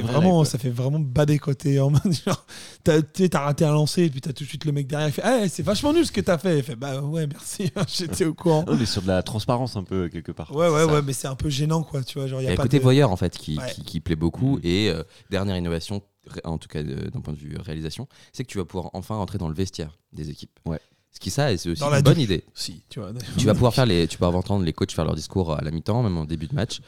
[0.00, 2.44] vraiment live, ça fait vraiment badé côté en mode genre
[2.84, 4.86] t'as tu sais, t'as raté un lancer et puis t'as tout de suite le mec
[4.86, 7.26] derrière il fait ah c'est vachement nul ce que t'as fait il fait bah ouais
[7.26, 10.54] merci j'étais au courant On est sur de la transparence un peu quelque part.
[10.54, 10.86] ouais ouais ça.
[10.86, 12.82] ouais mais c'est un peu gênant quoi tu vois genre y a côté de...
[12.82, 13.70] voyeur en fait qui, Ouais.
[13.74, 14.56] qui, qui plaît beaucoup.
[14.56, 14.60] Mhm.
[14.64, 16.02] Et euh, dernière innovation,
[16.44, 19.38] en tout cas d'un point de vue réalisation, c'est que tu vas pouvoir enfin entrer
[19.38, 20.58] dans le vestiaire des équipes.
[20.64, 20.80] Ouais.
[21.14, 22.24] Ce qui ça, et c'est aussi Dans une bonne douche.
[22.24, 22.42] idée.
[22.54, 25.14] si tu vois Tu vas pouvoir faire les, tu peux entendre les coachs faire leur
[25.14, 26.80] discours à la mi-temps, même en début de match,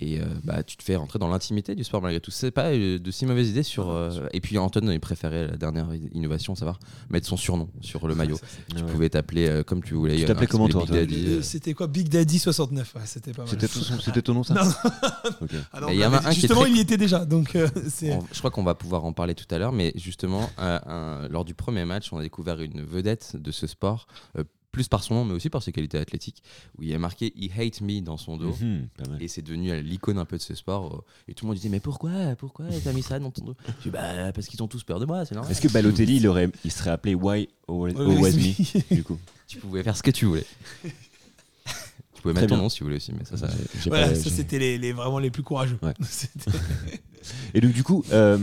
[0.00, 2.30] et euh, bah tu te fais rentrer dans l'intimité du sport malgré tout.
[2.30, 3.88] C'est pas euh, de si mauvaise idée sur.
[3.90, 8.14] euh, et puis Anton il préférait la dernière innovation, savoir mettre son surnom sur le
[8.14, 8.38] maillot.
[8.76, 10.16] Tu pouvais t'appeler euh, comme tu voulais.
[10.18, 11.86] Tu t'appelais comment, toi, Big Antoine Daddy, Euh, c'était quoi?
[11.86, 14.54] Big Daddy 69 ouais, c'était pas mal C'était ton, c'était ton nom ça?
[15.40, 15.50] Ok.
[15.72, 16.80] ah non, Mais il y en a mais un qui est justement très- il y
[16.80, 19.58] était déjà donc euh, c'est On- je crois qu'on va pouvoir en parler tout à
[19.58, 23.50] l'heure, mais justement, euh, un- lors du premier match, on a découvert une vedette de
[23.50, 24.06] ce sport,
[24.38, 26.44] euh, plus par son nom, mais aussi par ses qualités athlétiques,
[26.78, 28.54] où il y a marqué He hate me dans son dos.
[28.60, 28.88] Mhm.
[29.18, 30.94] Et c'est devenu euh, l'icône un peu de ce sport.
[30.94, 33.56] euh, Et tout le monde disait Mais pourquoi Pourquoi t'as mis ça dans ton dos?
[33.78, 35.50] Je dis Bah, parce qu'ils ont tous peur de moi, c'est normal.
[35.50, 39.82] Est-ce que Balotelli, il, aurait, il serait appelé Why Always Me du coup Tu pouvais
[39.82, 40.46] faire ce que tu voulais.
[40.84, 43.48] tu pouvais Très mettre ton nom si vous voulez aussi, mais ça, ça.
[43.82, 45.94] J'ai voilà pas- ça j'ai- c'était les, les- vraiment les plus courageux Ouais.
[47.54, 48.38] Et donc du coup, euh,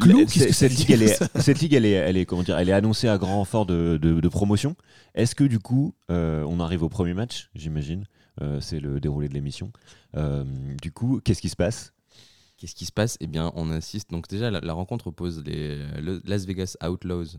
[0.00, 2.68] Clou, que cette ligue, elle est, cette ligue, elle est, elle est, comment dire, elle
[2.68, 4.76] est annoncée à grand renfort de, de, de promotion.
[5.14, 8.04] Est-ce que du coup, euh, on arrive au premier match, j'imagine,
[8.40, 9.72] euh, c'est le déroulé de l'émission.
[10.16, 10.44] Euh,
[10.80, 11.92] du coup, qu'est-ce qui se passe?
[12.56, 13.16] Qu'est-ce qui se passe?
[13.20, 14.10] Eh bien, on assiste.
[14.10, 17.36] Donc, déjà, la, la rencontre oppose les le Las Vegas Outlaws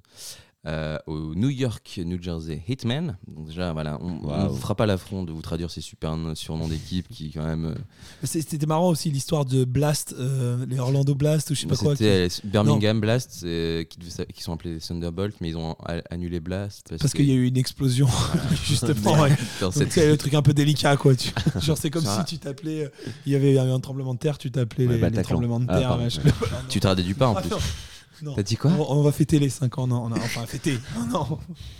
[0.68, 3.18] euh, au New York, New Jersey Hitmen.
[3.28, 4.50] Donc, déjà, voilà, on ne Waouh.
[4.50, 7.66] vous fera pas l'affront de vous traduire ces super surnoms d'équipe qui, quand même.
[7.66, 7.76] euh,
[8.24, 11.92] C'était marrant aussi l'histoire de Blast, euh, les Orlando Blast ou je sais pas quoi.
[11.96, 14.00] qui- C'était Birmingham Blast euh, qui,
[14.34, 15.76] qui sont appelés Thunderbolt, mais ils ont
[16.10, 18.08] annulé Blast parce, Parce que- qu'il y a eu une explosion,
[18.70, 19.32] ouais.
[19.72, 21.16] cette- C'est le truc un peu délicat, quoi.
[21.16, 22.84] Tu- Genre, c'est comme si tu t'appelais.
[22.84, 22.90] euh,
[23.26, 25.24] Il y avait eu un tremblement de terre, tu t'appelais Ouais, les, les Bataclan.
[25.24, 25.88] tremblements de Ah, terre.
[25.90, 26.04] pardon.
[26.04, 26.22] machin.
[26.68, 27.52] Tu t'as du pas en Ah, plus.
[28.36, 30.78] T'as dit quoi on, on va fêter les 5 ans, non, on a- enfin fêter.
[30.98, 31.40] Non, non.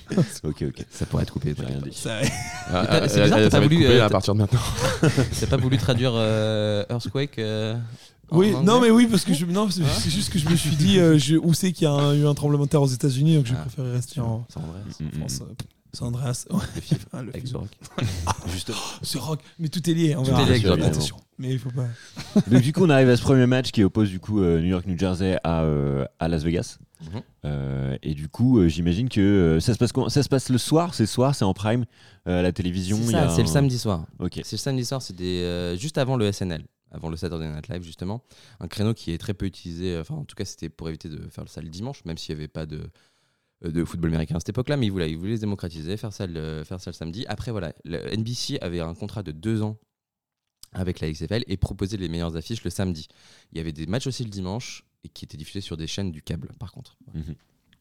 [0.44, 0.86] Ok, ok.
[0.90, 1.54] Ça pourrait être coupé.
[1.58, 1.94] J'ai rien dit.
[1.94, 2.20] Ça-
[2.68, 4.60] Ah, t'as- ah, c'est bizarre, ah, t'as pas voulu, euh, à t'as- partir de maintenant.
[5.40, 7.76] T'as pas voulu traduire euh, Earthquake euh,
[8.32, 10.56] en Oui, non mais oui parce que je, non, c'est c'est juste que je me
[10.56, 12.82] suis dit euh, je, où c'est qu'il y a un- eu un tremblement de terre
[12.82, 13.62] aux États-Unis donc je Ah.
[13.62, 15.40] préférais rester en, San Andreas, Mm, en mm, France.
[15.42, 15.56] euh, San
[16.02, 16.46] Andreas.
[16.50, 16.60] Ouais.
[16.76, 17.54] le film Ah, le avec film.
[17.54, 17.70] The Rock.
[18.48, 18.78] Justement.
[19.02, 20.16] Ce rock, mais tout est lié.
[20.16, 20.42] On Tout verra.
[20.42, 21.88] est lié avec The Rock, Attention, mais il faut pas.
[22.50, 24.68] Donc du coup, on arrive à ce premier match qui oppose du coup euh, New
[24.68, 26.78] York, New Jersey à, euh, à Las Vegas.
[27.02, 27.22] Mhm.
[27.46, 30.50] Euh, et du coup, euh, j'imagine que euh, ça se passe comment ça se passe
[30.50, 31.86] le soir, c'est soir, c'est en prime
[32.28, 32.98] euh, à la télévision.
[33.34, 34.06] C'est le samedi soir.
[34.20, 34.42] Ok.
[34.44, 37.70] C'est le samedi soir, c'est des, euh, juste avant le SNL, avant le Saturday Night
[37.70, 38.22] Live justement.
[38.60, 41.22] Un créneau qui est très peu utilisé, enfin en tout cas c'était pour éviter de
[41.30, 42.82] faire ça le dimanche, même s'il n'y avait pas de,
[43.62, 46.28] de football américain à cette époque-là, mais ils voulaient, ils voulaient se démocratiser, faire ça,
[46.28, 47.26] le, faire ça le samedi.
[47.28, 49.78] Après voilà, le NBC avait un contrat de deux ans
[50.72, 53.08] avec la XFL et proposait les meilleures affiches le samedi.
[53.52, 56.12] Il y avait des matchs aussi le dimanche et qui étaient diffusés sur des chaînes
[56.12, 56.98] du câble par contre.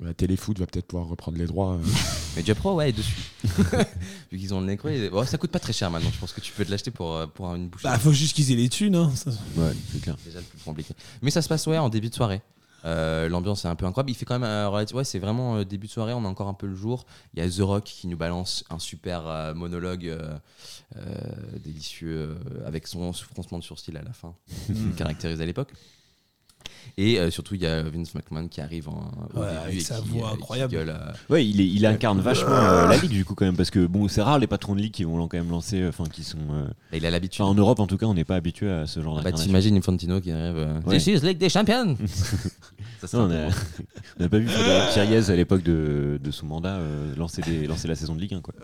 [0.01, 1.75] La téléfoot va peut-être pouvoir reprendre les droits.
[1.75, 1.83] euh.
[2.37, 3.17] Mais Joe Pro, ouais, est dessus.
[4.31, 6.11] Vu qu'ils ont le nez creux, et- bon, ça coûte pas très cher maintenant.
[6.13, 7.83] Je pense que tu peux te l'acheter pour, euh, pour une bouche.
[7.83, 8.95] Bah faut juste qu'ils aient les thunes.
[8.95, 9.11] Hein.
[9.17, 10.17] ça- Ouais, c'est clair.
[10.25, 10.95] déjà le plus compliqué.
[11.21, 12.43] Mais ça se passe ouais en début de soirée.
[12.85, 14.11] Euh, L'ambiance est un peu incroyable.
[14.11, 16.13] Il fait quand même euh, ouais, c'est vraiment euh, début de soirée.
[16.15, 17.07] On a encore un peu le jour.
[17.35, 20.17] Il y a The Rock qui nous balance un super monologue
[21.63, 22.37] délicieux
[22.67, 24.35] avec son froncement de sourcil à la fin,
[24.97, 25.73] caractérisé à l'époque.
[27.01, 29.77] Et euh, surtout, il y a Vince McMahon qui arrive en, au Ouais, début avec
[29.77, 30.73] et sa qui, voix euh, qui incroyable.
[30.73, 33.57] gueule, euh, Ouais, il, est- il incarne vachement euh, la ligue du coup quand même
[33.57, 36.05] parce que bon, c'est rare les patrons de ligue qui vont quand même lancer, enfin
[36.13, 36.39] qui sont.
[36.51, 37.43] euh, il a l'habitude.
[37.45, 39.47] en Europe en tout cas, on n'est pas habitué à ce genre Bah, d'incarnation.
[39.47, 40.57] t'imagines Infantino qui arrive.
[40.57, 40.97] euh, Ouais.
[40.99, 41.97] This is Ligue des Champions
[43.01, 43.49] Ça serait Non,
[44.19, 44.49] on n'a pas vu
[44.93, 48.35] Thiriez à l'époque de, de son mandat euh, lancer, des, lancer la saison de Ligue
[48.35, 48.55] 1 quoi.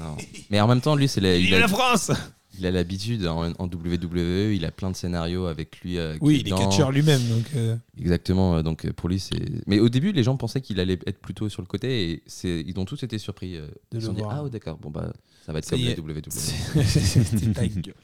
[0.00, 0.16] Non.
[0.50, 2.10] Mais en même temps, lui, c'est la- il, Vive a, la France
[2.58, 5.98] il a l'habitude en, en WWE, il a plein de scénarios avec lui.
[5.98, 7.44] euh, Oui, il est catcheur lui-même donc.
[7.56, 9.36] euh, Exactement, euh, donc pour lui, c'est.
[9.66, 12.62] Mais au début, les gens pensaient qu'il allait être plutôt sur le côté et c'est...
[12.66, 13.52] ils ont tous été surpris.
[13.52, 14.34] De ils se le sont dit, voir.
[14.36, 15.12] ah, oh, d'accord, bon, bah,
[15.44, 15.92] ça va être Ça comme la.
[15.92, 16.22] WWE.
[16.30, 17.94] C'était ta gueule.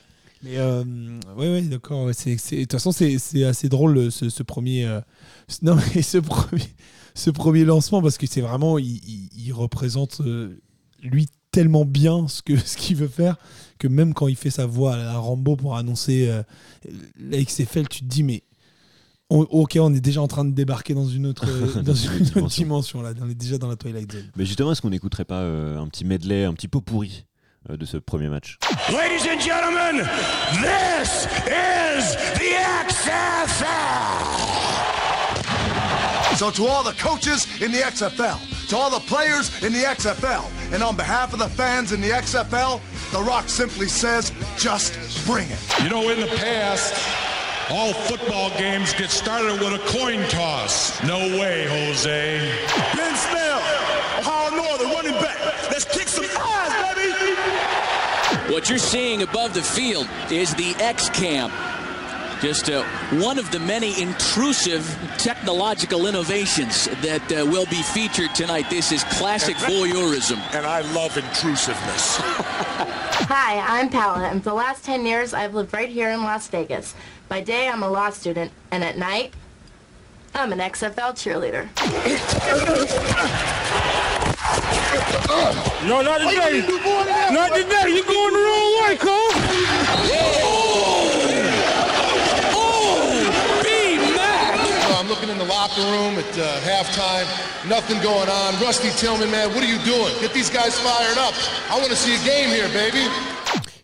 [0.44, 0.82] Mais euh,
[1.36, 2.06] ouais, ouais, d'accord.
[2.08, 4.84] De toute façon, c'est c'est assez drôle ce, ce premier.
[4.86, 5.00] euh,
[5.62, 6.64] non, mais ce premier,
[7.14, 10.60] ce premier lancement parce que c'est vraiment, il, il- il représente euh,
[11.02, 13.36] lui tellement bien ce que ce qu'il veut faire
[13.78, 16.42] que même quand il fait sa voix à Rambo pour annoncer euh,
[17.20, 18.42] la XFL, tu te dis mais.
[19.30, 21.46] on- ok, on est déjà en train de débarquer dans une autre,
[21.82, 22.64] dans une autre Dimension.
[22.64, 23.12] dimension là.
[23.20, 24.30] On est déjà dans la Twilight Zone.
[24.36, 27.24] Mais justement, est-ce qu'on n'écouterait pas euh, un petit medley, un petit pot pourri
[27.70, 28.56] euh, de ce premier match?
[28.90, 30.06] Ladies and gentlemen,
[30.62, 32.54] this is the
[32.88, 33.66] XFL.
[36.36, 38.38] So to all the coaches in the XFL,
[38.72, 42.08] to all the players in the XFL, and on behalf of the fans in the
[42.08, 42.80] XFL,
[43.12, 44.94] The Rock simply says, just
[45.26, 45.58] bring it.
[45.82, 46.94] You know, in the past,
[47.70, 51.02] all football games get started with a coin toss.
[51.04, 52.50] No way, Jose.
[52.96, 53.58] Ben Snell,
[54.20, 55.38] Ohio Northern running back.
[55.70, 58.54] Let's kick some ass, baby.
[58.54, 61.52] What you're seeing above the field is the X Camp.
[62.42, 62.82] Just uh,
[63.20, 64.84] one of the many intrusive
[65.16, 68.68] technological innovations that uh, will be featured tonight.
[68.68, 70.38] This is classic voyeurism.
[70.52, 72.16] And I love intrusiveness.
[73.30, 76.48] Hi, I'm Paula, and for the last 10 years, I've lived right here in Las
[76.48, 76.96] Vegas.
[77.28, 79.32] By day, I'm a law student, and at night,
[80.34, 81.68] I'm an XFL cheerleader.
[85.86, 86.66] No, not today.
[87.32, 87.94] Not today.
[87.94, 90.61] You're going the wrong way, Cole.
[95.52, 97.26] Locker room at uh, halftime.
[97.68, 98.50] Nothing going on.
[98.64, 100.12] Rusty Tillman, man, what are you doing?
[100.20, 101.34] Get these guys fired up.
[101.70, 103.04] I want to see a game here, baby.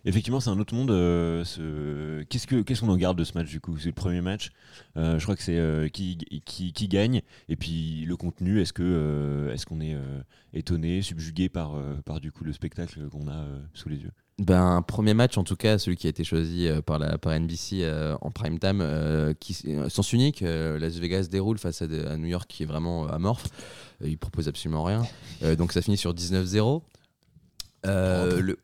[0.05, 0.91] Effectivement, c'est un autre monde.
[0.91, 3.77] euh, ce- Qu'est-ce que- qu'est-ce qu'on en garde de ce match du coup?
[3.79, 4.51] C'est le premier match.
[4.97, 7.21] Euh, je crois que c'est euh, qui, qui, qui gagne.
[7.51, 10.23] Et puis le contenu, est-ce que euh, est-ce qu'on est, euh,
[10.55, 14.13] étonné, subjugué par, euh, par du coup le spectacle qu'on a sous les yeux?
[14.39, 17.33] Ben, premier match, en tout cas, celui qui a été choisi euh, par, la, par
[17.39, 20.43] NBC euh, en prime time, euh, qui, euh, sens unique.
[20.43, 23.47] euh, Las Vegas déroule face à, de- à New York qui est vraiment euh, amorphe.
[24.03, 25.03] Euh, il propose absolument rien.
[25.45, 26.83] Euh, donc ça finit sur 19-0.
[27.87, 28.59] Euh, le...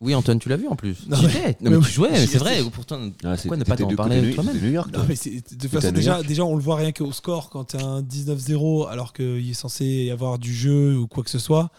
[0.00, 1.08] Oui, Antoine, tu l'as vu en plus.
[1.08, 1.56] Non, mais-.
[1.60, 2.62] Non, mais mais tu jouais, c'est vrai.
[2.72, 5.16] Pourtant, Ah, c'est- pourquoi ne pas t'en parler de- toi-même de New York, Non, mais
[5.16, 7.64] c'est- de toute T'es façon, déjà, York déjà, on le voit rien qu'au score quand
[7.64, 11.30] tu as un 19-0 alors qu'il est censé y avoir du jeu ou quoi que
[11.30, 11.70] ce soit.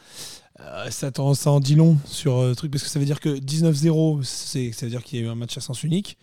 [0.62, 1.12] Euh, ça,
[1.52, 4.72] en dit long sur euh, le truc parce que ça veut dire que 19-0, c'est-
[4.72, 6.18] ça veut dire qu'il y a eu un match à sens unique.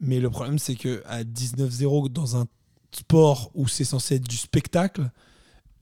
[0.00, 2.46] Mais le problème, c'est que à 19-0 dans un
[2.92, 5.10] sport où c'est censé être du spectacle,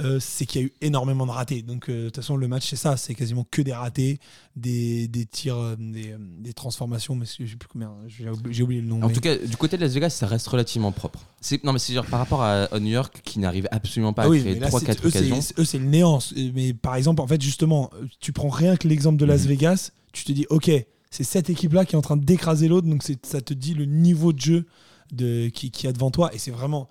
[0.01, 1.63] euh, c'est qu'il y a eu énormément de ratés.
[1.63, 2.97] Donc, euh, de toute façon, le match, c'est ça.
[2.97, 4.19] C'est quasiment que des ratés,
[4.57, 7.15] des, des tirs, euh, des, des transformations.
[7.15, 7.93] Mais je sais plus combien.
[8.09, 9.03] J'ai oublié, j'ai oublié le nom.
[9.03, 11.21] En mais- tout cas, du côté de Las Vegas, ça reste relativement propre.
[11.65, 14.27] Non, mais c'est genre par rapport à, à New York qui n'arrive absolument pas Ah
[14.27, 15.41] à oui, créer mais là, 3-4 c'est- eux, c'est- occasions.
[15.59, 16.19] Eux, c'est le néant.
[16.55, 19.31] Mais par exemple, en fait, justement, tu prends rien que l'exemple de Mhm.
[19.31, 20.71] Las Vegas, tu te dis, OK,
[21.11, 24.33] c'est cette équipe-là qui est en train d'écraser l'autre, donc ça te dit le niveau
[24.33, 24.67] de jeu
[25.13, 26.89] de, qui, qui a devant toi, et c'est vraiment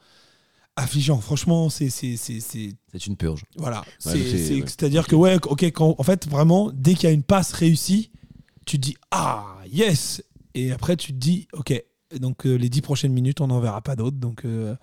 [0.80, 1.20] affligeant.
[1.20, 1.90] Franchement, c'est.
[1.90, 2.16] c'est-
[3.08, 3.44] une purge.
[3.58, 3.82] Voilà.
[3.82, 4.62] Ouais, C'est- ouais.
[4.66, 8.12] C'est-à-dire que, ouais, OK, quand, en fait, vraiment, dès qu'il y a une passe réussie,
[8.66, 10.24] tu te dis, ah, yes
[10.56, 11.74] Et après, tu te dis, OK,
[12.20, 14.18] donc euh, les dix prochaines minutes, on n'en verra pas d'autres.
[14.18, 14.76] Donc, euh,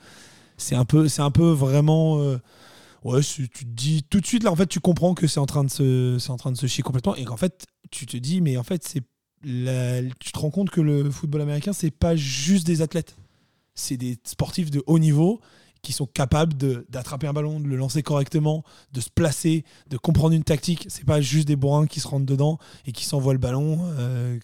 [0.57, 2.21] c'est un, peu- c'est un peu vraiment.
[2.21, 2.39] euh,
[3.05, 5.47] ouais, tu te dis tout de suite, là, en fait, tu comprends que c'est en,
[5.47, 8.17] train de se- c'est en train de se chier complètement et qu'en fait, tu te
[8.17, 9.03] dis, mais en fait, c'est
[9.43, 13.17] tu te rends compte que le football américain, c'est pas juste des athlètes.
[13.75, 15.41] C'est des sportifs de haut niveau
[15.87, 19.97] qui sont capables de- d'attraper un ballon, de le lancer correctement, de se placer, de
[19.97, 20.85] comprendre une tactique.
[20.89, 24.37] C'est pas juste des bourrins qui se rentrent dedans et qui s'envoient le ballon euh,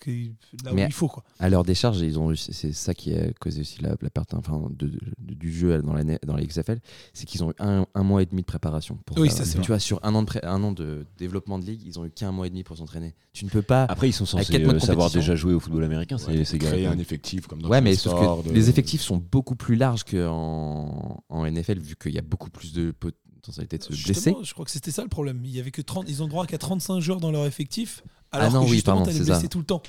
[0.65, 1.09] là où Mais il faut.
[1.09, 1.25] Quoi.
[1.41, 4.63] À leur décharge, ils ont c'est ça qui a causé aussi la, la perte enfin,
[4.71, 5.01] de- de-
[5.35, 6.79] du jeu dans, la, dans les XFL,
[7.13, 8.99] c'est qu'ils ont eu un, un mois et demi de préparation.
[9.05, 9.67] Pour Oui, ça, c'est tu vrai.
[9.67, 12.11] vois, sur un an de, pré- un an de développement de ligue, ils ont eu
[12.11, 13.15] qu'un mois et demi pour s'entraîner.
[13.33, 13.85] Tu ne peux pas.
[13.89, 16.19] Après, ils sont censés de euh, savoir déjà jouer au football américain.
[16.19, 19.01] C'est Ouais, c'est créer un effectif comme dans Ouais, mais sports que de- les effectifs
[19.01, 23.79] sont beaucoup plus larges qu'en en NFL, vu qu'il y a beaucoup plus de potentialité
[23.79, 24.35] de se blesser.
[24.43, 25.41] Je crois que c'était ça le problème.
[25.45, 28.49] Il y avait que 30, ils ont droit qu'à 35 joueurs dans leur effectif, alors
[28.49, 29.49] Ah non, que oui, justement, pardon, t'allais c'est blesser ça.
[29.49, 29.83] tout le temps.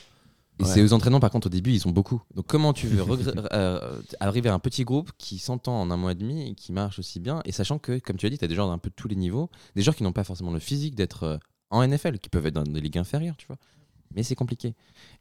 [0.59, 0.69] Et Ouais.
[0.69, 2.21] c'est aux entraînements, par contre, au début, ils sont beaucoup.
[2.35, 3.03] Donc, comment tu veux
[3.53, 6.71] euh, arriver à un petit groupe qui s'entend en un mois et demi et qui
[6.71, 8.77] marche aussi bien, et sachant que, comme tu as dit, tu as des joueurs d'un
[8.77, 11.37] peu de tous les niveaux, des joueurs qui n'ont pas forcément le physique d'être euh,
[11.71, 13.57] en NFL, qui peuvent être dans des ligues inférieures, tu vois.
[14.15, 14.75] Mais c'est compliqué.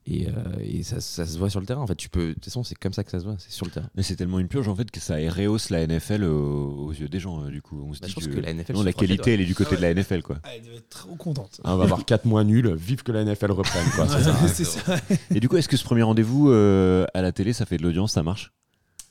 [0.07, 1.81] Et, euh, et ça, ça se voit sur le terrain.
[1.81, 2.29] En fait, tu peux.
[2.29, 3.89] De toute façon, c'est comme ça que ça se voit, c'est sur le terrain.
[3.95, 7.09] Mais c'est tellement une purge en fait que ça rehausse la NFL aux, aux yeux
[7.09, 7.43] des gens.
[7.45, 9.33] euh, Du coup, on se Bah, dit je pense que, que la NFL non, qualité
[9.33, 10.39] elle est du côté Ah de la NFL quoi.
[10.43, 11.61] Ah, elle devait être trop contente.
[11.65, 13.89] Ah, on va avoir 4 mois nuls, vive que la NFL reprenne.
[13.95, 14.49] Quoi, c'est ça.
[14.49, 14.97] c'est ça.
[15.35, 17.83] Et du coup, est-ce que ce premier rendez-vous euh, à la télé, ça fait de
[17.83, 18.53] l'audience, ça marche?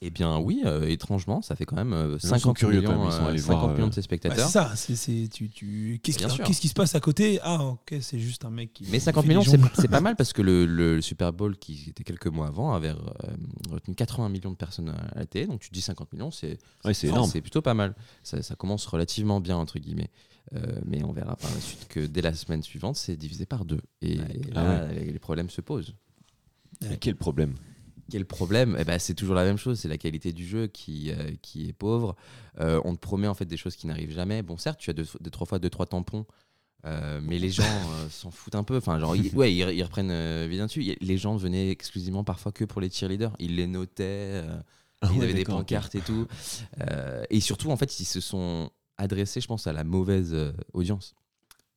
[0.04, 2.90] Eh bien, oui, euh, étrangement, ça fait quand même euh, gens 50 sont curieux, quand
[2.94, 4.46] millions, même, ils sont euh, allés 50 voir, millions euh, de Bah, téléspectateurs.
[4.48, 4.76] c'est ça.
[4.76, 6.00] C'est, c'est- tu, tu...
[6.02, 7.40] Qu'est-ce, qui, qu'est-ce qui se passe à côté?
[7.44, 8.88] Ah, ok, c'est juste un mec qui.
[8.90, 9.44] Mais 50 fait millions,
[9.76, 12.90] c'est pas mal parce que le, le Super Bowl qui était quelques mois avant avait
[12.90, 12.96] euh,
[13.70, 15.46] retenu 80 millions de personnes à la télé.
[15.46, 17.30] Donc tu dis 50 millions, c'est Ouais, c'est enfin, énorme.
[17.30, 17.94] c'est plutôt pas mal.
[18.24, 20.10] Ça, ça commence relativement bien, entre guillemets.
[20.56, 23.66] Euh, mais on verra par la suite que dès la semaine suivante, c'est divisé par
[23.66, 23.82] deux.
[24.02, 24.18] Et
[24.56, 25.94] Ah là, les problèmes se posent.
[26.82, 27.54] Mais Quel problème?
[28.12, 31.12] Quel problème eh ben, C'est toujours la même chose, c'est la qualité du jeu qui,
[31.12, 32.16] euh, qui est pauvre.
[32.60, 34.42] Euh, on te promet en fait des choses qui n'arrivent jamais.
[34.42, 36.26] Bon, certes, tu as deux, deux, trois fois deux, trois tampons,
[36.86, 37.64] euh, mais les gens
[38.10, 38.76] s'en foutent un peu.
[38.76, 40.96] Enfin, genre, ils, ouais, ils, ils reprennent bien dessus.
[41.00, 43.34] Les gens venaient exclusivement parfois que pour les cheerleaders.
[43.40, 44.44] Ils les notaient,
[45.00, 46.28] Ah ils ouais, avaient des pancartes et tout.
[47.30, 50.36] Et surtout, en fait, ils se sont adressés, je pense, à la mauvaise
[50.74, 51.16] audience.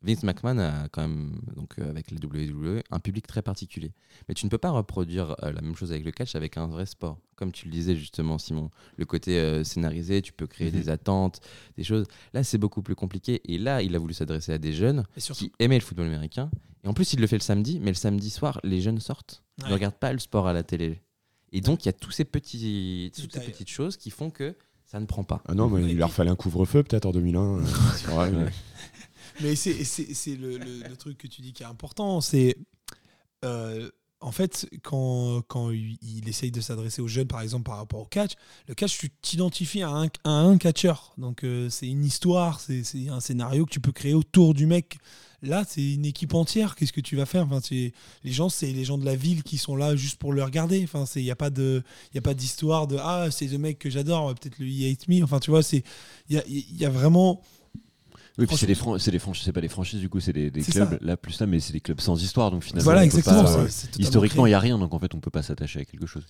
[0.05, 3.93] Vince McMahon a quand même, donc euh, avec la WWE, un public très particulier.
[4.29, 6.67] Mais tu ne peux pas reproduire euh, la même chose avec le catch avec un
[6.67, 7.19] vrai sport.
[7.37, 10.79] Comme tu le disais justement, Simon, le côté euh, scénarisé, tu peux créer Mhm.
[10.81, 11.41] des attentes,
[11.77, 12.07] des choses.
[12.35, 13.41] Là, c'est beaucoup plus compliqué.
[13.53, 16.51] Et là, il a voulu s'adresser à des jeunes surtout, qui aimaient le football américain.
[16.85, 19.43] Et en plus, il le fait le samedi, mais le samedi soir, les jeunes sortent.
[19.63, 21.01] Ils ne regardent pas le sport à la télé.
[21.53, 24.55] Et donc, il y a tous ces petits, toutes ces petites choses qui font que
[24.85, 25.43] ça ne prend pas.
[25.49, 27.61] Ah non, mais il leur fallait un couvre-feu peut-être en 2001.
[29.41, 32.21] mais- c'est, le, le- truc que tu dis qui est important.
[32.21, 32.57] C'est
[33.45, 38.01] euh, en fait quand, quand il, essaye de s'adresser aux jeunes, par exemple par rapport
[38.01, 38.33] au catch,
[38.69, 41.13] le catch tu t'identifies à un, un catcheur.
[41.19, 44.99] Donc euh, c'est une histoire, c'est, un scénario que tu peux créer autour du mec.
[45.43, 46.75] Là, c'est une équipe entière.
[46.75, 47.47] Qu'est-ce que tu vas faire?
[47.51, 50.43] Enfin, Les gens, c'est les gens de la ville qui sont là juste pour le
[50.43, 50.83] regarder.
[50.85, 54.67] Enfin, il n'y a pas d'histoire de ah c'est le mec que j'adore, peut-être le
[54.67, 55.23] he hate me.
[55.23, 55.83] Enfin, tu vois, il
[56.31, 57.43] y a, y a vraiment
[58.37, 60.51] Oui, puis c'est des, fran- des franchises, c'est pas des franchises du coup, c'est des,
[60.51, 60.99] clubs ça.
[61.01, 62.83] là plus ça, mais c'est des clubs sans histoire donc finalement.
[62.85, 63.45] voilà exactement.
[63.45, 63.69] pas- ouais.
[63.69, 66.07] totalement Historiquement, il y a rien donc en fait on peut pas s'attacher à quelque
[66.07, 66.25] chose.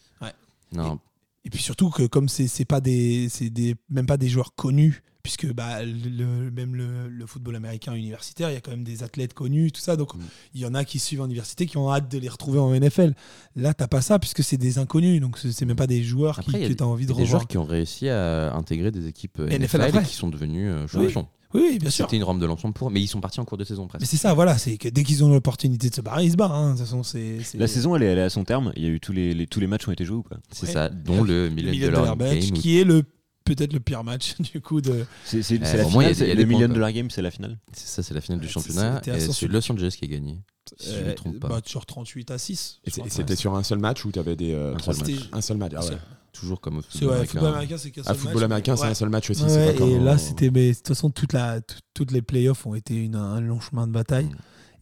[0.73, 0.99] Non,
[1.45, 5.03] Et puis surtout que comme c'est pas des c'est des même pas des joueurs connus
[5.25, 9.03] puisque bah, le, même le, le football américain universitaire, il y a quand même des
[9.03, 9.95] athlètes connus, tout ça.
[9.95, 9.97] Mm.
[9.97, 10.13] Donc
[10.55, 12.73] il y en a qui suivent en université, qui ont hâte de les retrouver en
[12.79, 13.15] NFL.
[13.57, 16.39] Là, t'as pas ça, puisque c'est des inconnus, donc c'est c'est même pas des joueurs
[16.39, 17.41] Après, qui, que tu as envie de y a des revoir.
[17.41, 20.71] joueurs qui ont réussi à intégrer des équipes euh, NFL NFL, et qui sont devenus
[20.71, 21.05] euh, Oui.
[21.11, 21.27] champions.
[21.55, 22.07] Oui, oui, bien sûr.
[22.07, 23.89] C'était une rampe de lancement pour, mais ils sont partis en cours de saison Mais
[23.91, 24.07] presque.
[24.07, 26.53] c'est ça, voilà, c'est que dès qu'ils ont l'opportunité de se barrer, ils se barrent.
[26.53, 26.73] hein.
[26.73, 27.39] De toute façon, c'est.
[27.45, 28.73] c'est- La saison, elle est, elle est à son terme.
[28.75, 30.37] Il y a eu tous les, les- tous les matchs ont été joués ou pas?
[30.51, 30.73] C'est Ouais.
[30.73, 32.59] ça, dont le le million dollar dollar match, game.
[32.59, 33.05] qui est le
[33.45, 35.05] peut-être le pire match du coup de.
[35.25, 36.29] C'est Euh, la au moins, il y a- finale.
[36.29, 37.59] il y a le million dollar game, c'est la finale.
[37.73, 39.01] C'est ça, c'est la finale du Ouais, championnat.
[39.05, 40.41] C'est Los Angeles qui a gagné.
[40.79, 41.49] Si je ne euh, me trompe pas.
[41.49, 42.81] bah, sur 38 à 6.
[42.85, 44.53] Et C'était sur un seul match ou tu avais des.
[44.53, 45.11] euh, Un seul match.
[45.33, 45.73] Un seul match.
[45.77, 45.99] Ah, ouais.
[46.33, 47.33] Toujours comme au football ouais, américain.
[47.33, 48.45] football américain, c'est qu'un Ah, seul football match.
[48.45, 48.89] américain, c'est Ouais.
[48.89, 49.43] un seul match aussi.
[49.45, 49.51] Pas
[49.85, 50.51] et là, c'était.
[50.51, 51.61] Mais de toute façon, toute la,
[51.93, 54.25] toutes les playoffs ont été une- un long chemin de bataille.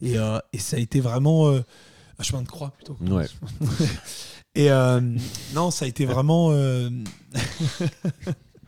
[0.01, 0.05] Mm.
[0.05, 1.61] Et, euh, et ça a été vraiment euh,
[2.17, 2.97] un chemin de croix plutôt.
[3.01, 3.27] Ouais.
[4.55, 4.99] et euh,
[5.53, 6.51] non, ça a été vraiment.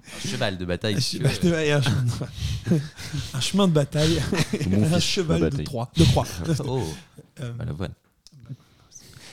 [0.06, 0.96] Un cheval de bataille.
[0.96, 2.76] un, si de- un chemin de-
[3.34, 4.22] un chemin de bataille.
[4.70, 5.60] Mon un cheval de, bataille.
[5.62, 5.92] de croix.
[6.68, 6.84] Oh,
[7.42, 7.90] Euh, bah, la.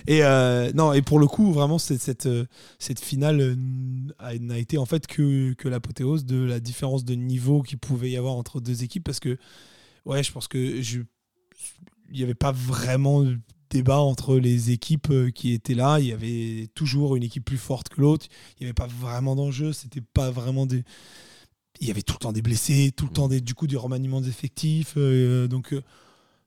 [0.08, 2.46] Et euh, non, et pour le coup, vraiment, cette, euh,
[2.80, 3.56] cette finale
[4.18, 8.10] a- n'a été en fait que, que l'apothéose de la différence de niveau qu'il pouvait
[8.10, 9.04] y avoir entre deux équipes.
[9.04, 9.38] Parce que,
[10.04, 11.00] ouais, je pense que je,
[12.10, 13.24] il n'y avait pas vraiment
[13.72, 15.98] débat entre les équipes euh, qui étaient là.
[16.00, 18.26] Il y avait toujours une équipe plus forte que l'autre.
[18.58, 19.72] Il n'y avait pas vraiment d'enjeu.
[19.72, 20.84] C'était pas vraiment des.
[21.80, 23.76] Il y avait tout le temps des blessés, tout le temps des, du coup des
[23.76, 24.94] remaniements d'effectifs.
[24.96, 25.82] euh, donc euh,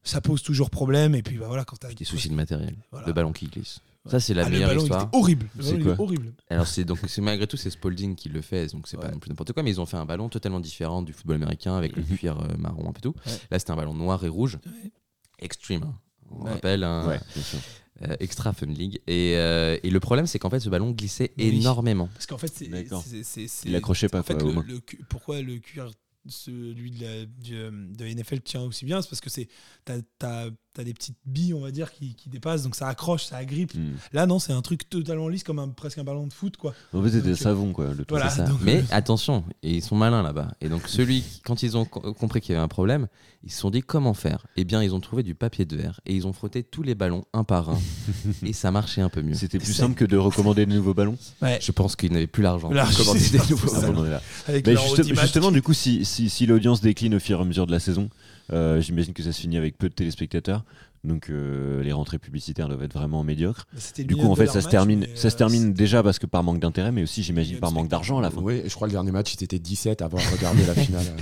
[0.03, 1.15] ça pose toujours problème.
[1.15, 2.75] Et puis bah, voilà, quand tu as Des soucis de matériel.
[2.91, 3.07] Voilà.
[3.07, 3.79] Le ballon qui glisse.
[4.07, 5.09] Ça, c'est la Ah, le meilleure ballon, il histoire.
[5.13, 5.49] horrible.
[5.57, 6.33] Le C'est ballon, quoi horrible.
[6.51, 9.11] Alors c'est donc c'est malgré tout c'est Spalding qui le fait donc c'est pas Ouais.
[9.13, 11.75] non plus n'importe quoi mais ils ont fait un ballon totalement différent du football américain
[11.75, 13.15] avec le cuir euh, marron un peu tout.
[13.25, 13.31] Ouais.
[13.49, 14.59] Là c'était un ballon noir et rouge.
[14.63, 14.91] Ouais.
[15.39, 15.83] Extreme.
[15.83, 15.95] hein.
[16.31, 16.51] On Ouais.
[16.51, 17.59] rappelle un Ouais, bien sûr.
[18.03, 21.31] euh, extra fun league et, euh, et le problème c'est qu'en fait ce ballon glissait
[21.37, 21.57] Oui.
[21.59, 22.07] énormément.
[22.13, 22.67] Parce qu'en fait, c'est.
[22.67, 23.03] D'accord.
[23.07, 25.89] c'est- c'est- c'est- Il accrochait pas, En fait, quoi, le, le pourquoi le cuir,
[26.27, 29.47] celui de, la, du, euh, de NFL, tient aussi bien C'est parce que c'est
[29.85, 30.49] t'as
[30.81, 33.73] as, des petites billes, on va dire, qui, qui dépassent, donc ça accroche, ça agrippe.
[33.75, 33.93] Hmm.
[34.13, 36.73] Là, non, c'est un truc totalement lisse, comme un, presque un ballon de foot, quoi.
[36.93, 37.87] En fait, c'était Donc, savon, quoi.
[37.93, 38.05] Le tout.
[38.09, 38.29] Voilà.
[38.29, 38.43] C'est ça.
[38.47, 40.51] donc, mais euh, attention, et ils sont malins là-bas.
[40.61, 43.07] Et donc celui quand ils ont co- compris qu'il y avait un problème,
[43.43, 44.45] ils se sont dit comment faire?
[44.57, 46.95] Eh bien ils ont trouvé du papier de verre et ils ont frotté tous les
[46.95, 47.77] ballons un par un
[48.43, 49.35] et ça marchait un peu mieux.
[49.35, 51.17] C'était plus simple que de recommander de nouveaux ballons?
[51.41, 51.59] Ouais.
[51.61, 52.69] Je pense qu'ils n'avaient plus l'argent.
[52.69, 54.03] Pour commander c'est des nouveaux c'est Ah ballons.
[54.03, 54.19] bon,
[54.65, 57.67] Mais juste- justement, du coup, si, si, si l'audience décline au fur et à mesure
[57.67, 58.09] de la saison,
[58.51, 60.63] j'imagine que ça se finit avec peu de téléspectateurs.
[61.05, 63.67] Donc euh, les rentrées publicitaires doivent être vraiment médiocres.
[63.73, 66.19] Bah, Du coup, en fait, ça se termine, mais, ça se euh, termine déjà parce
[66.19, 68.41] que par manque d'intérêt, mais aussi, j'imagine, par manque d'argent à la fin.
[68.41, 71.05] Oui, je crois que le dernier match, ils étaient 17 à avoir regardé la finale.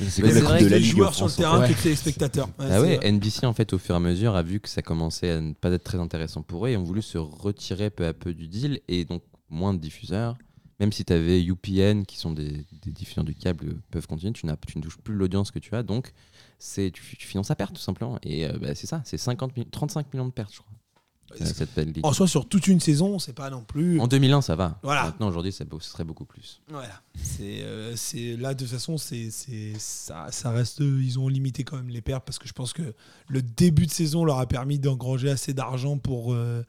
[0.00, 1.72] C'est comme vrai que de la les Ligue joueurs sur le terrain ouais.
[1.72, 2.48] que les spectateurs.
[2.58, 3.12] Ouais, Ah ouais, vrai.
[3.12, 5.52] NBC en fait au fur et à mesure a vu que ça commençait à ne
[5.54, 8.46] pas être très intéressant pour eux et ont voulu se retirer peu à peu du
[8.46, 10.36] deal et donc moins de diffuseurs.
[10.82, 14.32] Même si tu avais UPN qui sont des, des diffuseurs du câble euh, peuvent continuer,
[14.32, 16.12] tu, tu ne touches plus l'audience que tu as donc
[16.58, 19.56] c'est tu, tu finances à perte tout simplement et euh, bah, c'est ça, c'est 50
[19.56, 21.46] mi- 35 millions de pertes je crois.
[21.46, 22.04] cette belle ligue.
[22.04, 24.00] En soi, sur toute une saison, c'est pas non plus.
[24.00, 24.80] En 2001 ça va.
[24.82, 25.04] Voilà.
[25.04, 26.60] Maintenant aujourd'hui ce serait beaucoup plus.
[26.68, 27.00] Voilà.
[27.14, 31.62] C'est euh, c'est- là de toute façon c'est c'est ça, ça reste ils ont limité
[31.64, 32.92] quand même les pertes parce que je pense que
[33.28, 36.64] le début de saison leur a permis d'engranger assez d'argent pour euh,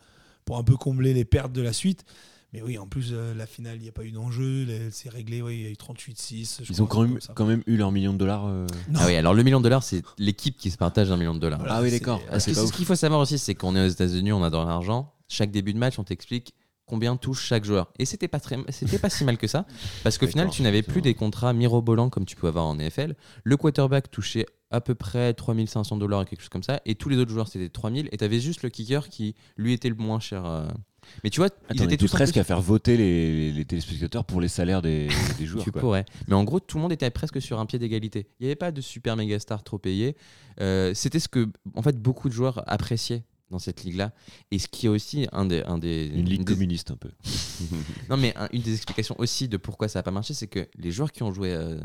[0.45, 2.05] pour un peu combler les pertes de la suite.
[2.53, 5.41] Mais oui, en plus euh, la finale, il n'y a pas eu d'enjeu, c'est réglé,
[5.41, 6.59] oui, il y a eu 38-6.
[6.63, 8.45] je Ils ont quand même, quand eu leur million de dollars.
[8.45, 8.67] euh.
[8.95, 11.39] Ah oui, alors le million de dollars c'est l'équipe qui se partage un million de
[11.39, 11.59] dollars.
[11.59, 12.23] Voilà, Ah oui, c'est- d'accord.
[12.25, 15.13] pas ce qu'il faut savoir aussi, c'est qu'on est aux États-Unis, on adore l'argent.
[15.27, 16.53] Chaque début de match, on t'explique
[16.85, 17.91] combien touche chaque joueur.
[17.97, 19.65] Et c'était pas très, c'était pas si mal que ça,
[20.03, 23.15] parce qu'au final, tu n'avais plus des contrats mirobolants comme tu peux avoir en NFL.
[23.43, 27.09] Le quarterback touchait à peu près 3500 dollars et quelque chose comme ça, et tous
[27.09, 29.95] les autres joueurs c'était 3000, et tu avais juste le kicker qui lui était le
[29.95, 30.45] moins cher.
[30.45, 30.67] euh.
[31.23, 34.25] Mais tu vois, ils Attends, on étaient tous presque à faire voter les, les téléspectateurs
[34.25, 35.07] pour les salaires des,
[35.39, 35.63] des joueurs.
[35.63, 35.81] Tu quoi.
[35.81, 36.05] pourrais.
[36.27, 38.27] Mais en gros, tout le monde était presque sur un pied d'égalité.
[38.39, 40.15] Il n'y avait pas de super méga stars trop payés.
[40.61, 44.11] Euh, C'était ce que, en fait, beaucoup de joueurs appréciaient dans cette ligue-là.
[44.51, 45.61] Et ce qui est aussi un des.
[45.63, 47.11] Un des Une ligue des- communiste un peu.
[48.09, 50.67] Non, mais un- une des explications aussi de pourquoi ça n'a pas marché, c'est que
[50.77, 51.79] les joueurs qui ont joué euh,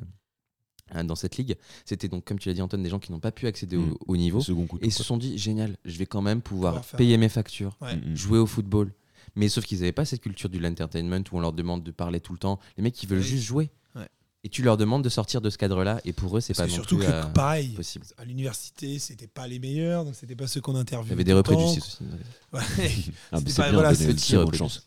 [1.05, 3.31] dans cette ligue, c'était donc, comme tu l'as dit, Antoine, des gens qui n'ont pas
[3.33, 3.93] pu accéder Mm.
[3.93, 4.41] au, au niveau.
[4.41, 4.79] Second coup.
[4.81, 7.97] Et ils se sont dit, génial, je vais quand même pouvoir payer mes factures, Ouais.
[7.97, 8.17] Mm, mm.
[8.17, 8.93] jouer au football.
[9.39, 12.21] Mais sauf qu'ils n'avaient pas cette culture du l'entertainment où on leur demande de parler
[12.21, 12.59] tout le temps.
[12.77, 13.25] Les mecs, ils veulent Oui.
[13.25, 13.71] juste jouer.
[13.95, 14.07] Ouais.
[14.45, 16.01] Et tu leur demandes de sortir de ce cadre-là.
[16.05, 18.05] Et pour eux, c'est pas non surtout plus que euh, pareil, possible.
[18.19, 21.11] à l'université, c'était pas les meilleurs, donc c'était pas ceux qu'on Il interviewait.
[21.11, 21.73] y avait des tout le repris du temps.
[21.73, 21.99] 6 aussi.
[22.53, 22.61] Ouais.
[23.33, 24.87] Ah, mais C'était c'est pas- bien, voilà, c'est- chance.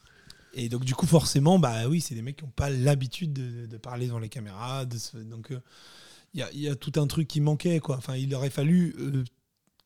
[0.53, 3.65] Et donc, du coup, forcément, bah oui, c'est des mecs qui n'ont pas l'habitude de,
[3.67, 4.83] de parler devant les caméras.
[4.85, 5.61] de se- donc, euh,
[6.33, 7.79] il y, a, il y a tout un truc qui manquait.
[7.79, 7.95] Quoi.
[7.97, 9.23] Enfin, il aurait fallu euh,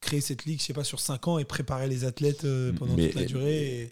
[0.01, 2.95] créer cette ligue, je sais pas, sur 5 ans et préparer les athlètes euh, pendant
[2.95, 3.81] Mais- toute la durée.
[3.83, 3.91] et-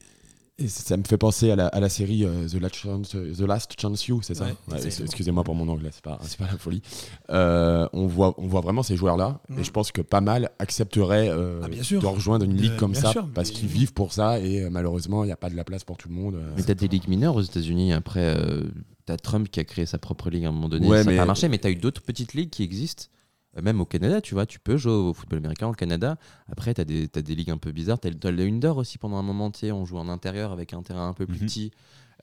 [0.60, 3.40] Et ça me fait penser à la, à la série euh, The, Last Chance, The
[3.42, 5.06] Last Chance You, c'est ça Ouais, Ouais, exactement.
[5.08, 6.84] Excusez-moi pour mon anglais, c'est pas, c'est pas la folie.
[7.32, 9.60] Euh, on, voit, on voit vraiment ces joueurs-là, Mm.
[9.60, 12.00] et je pense que pas mal accepteraient euh, Ah, bien sûr.
[12.02, 14.40] de rejoindre une Euh, ligue comme bien ça, sûr, parce mais- qu'ils vivent pour ça,
[14.40, 16.36] et euh, malheureusement, il n'y a pas de la place pour tout le monde.
[16.36, 16.52] euh.
[16.56, 17.92] Mais t'as des ligues mineures aux États-Unis.
[17.92, 18.62] Après, euh,
[19.08, 20.88] t'as Trump qui a créé sa propre ligue à un moment donné.
[20.88, 23.06] Ouais, ça n'a pas marché, mais t'as eu d'autres petites ligues qui existent.
[23.58, 26.18] Euh, Même au Canada, tu vois, tu peux jouer au football américain au Canada.
[26.52, 28.00] Après, t'as des, t'as des ligues un peu bizarres.
[28.00, 30.74] T'as t'as le indoor aussi pendant un moment, tu sais, on joue en intérieur avec
[30.74, 31.46] un terrain un peu plus Mhm.
[31.46, 31.72] petit.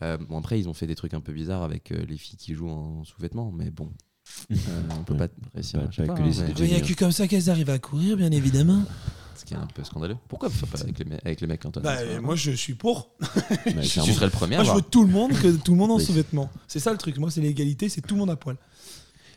[0.03, 2.39] Euh, bon, après, ils ont fait des trucs un peu bizarres avec euh, les filles
[2.39, 3.91] qui jouent en sous-vêtements, mais bon,
[4.51, 4.55] euh,
[4.99, 5.29] on peut Ouais.
[5.29, 8.83] pas réussir hein, Il n'y a que comme ça qu'elles arrivent à courir, bien évidemment.
[9.37, 10.17] Ce qui est un peu scandaleux.
[10.29, 13.11] Pourquoi pas avec les, me- avec les mecs, Antoine Bah, moi, je suis pour.
[13.65, 14.13] Tu clairement.
[14.13, 16.51] serais le premier Moi, je veux tout le monde, que tout le monde en sous-vêtements.
[16.69, 17.17] C'est ça le truc.
[17.17, 18.57] Moi, c'est l'égalité, c'est tout le monde à poil.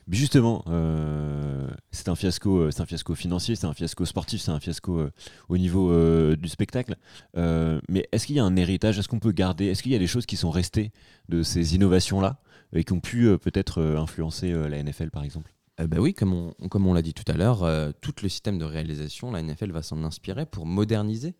[0.09, 4.51] Justement, euh, c'est un fiasco, euh, c'est un fiasco financier, c'est un fiasco sportif, c'est
[4.51, 5.11] un fiasco euh,
[5.47, 5.93] au niveau
[6.35, 6.95] du spectacle.
[7.35, 8.99] Mais est-ce qu'il y a un héritage?
[8.99, 9.67] Est-ce qu'on peut garder?
[9.67, 10.91] Est-ce qu'il y a des choses qui sont restées
[11.29, 12.39] de ces innovations-là
[12.73, 15.53] et qui ont pu peut-être influencer la NFL par exemple?
[15.79, 17.67] Euh, bah oui, comme on, comme on l'a dit tout à l'heure,
[18.01, 21.35] tout le système de réalisation, la NFL va s'en inspirer pour moderniser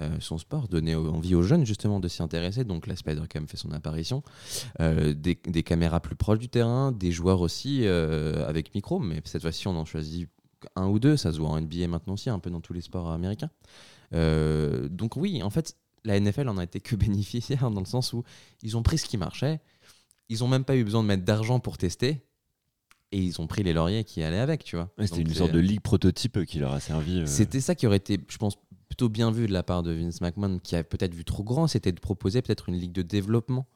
[0.00, 2.64] euh, son sport, donner envie aux jeunes justement de s'y intéresser.
[2.64, 4.22] Donc la Spider-Cam fait son apparition.
[4.80, 9.20] Euh, des, des caméras plus proches du terrain, des joueurs aussi euh, avec micro, mais
[9.24, 10.28] cette fois-ci on en choisit
[10.74, 12.80] un ou deux, ça se voit en NBA maintenant aussi, un peu dans tous les
[12.80, 13.50] sports américains.
[14.12, 18.22] Donc oui, en fait, la NFL en a été que bénéficiaire dans le sens où
[18.62, 19.60] ils ont pris ce qui marchait,
[20.28, 22.22] ils ont même pas eu besoin de mettre d'argent pour tester,
[23.12, 24.90] et ils ont pris les lauriers qui allaient avec, tu vois.
[24.98, 27.20] Ouais, C'était une sorte de ligue prototype qui leur a servi.
[27.20, 28.56] euh, C'était ça qui aurait été, je pense,
[28.96, 31.66] plutôt bien vu de la part de Vince McMahon, qui a peut-être vu trop grand,
[31.66, 33.66] c'était de proposer peut-être une ligue de développement,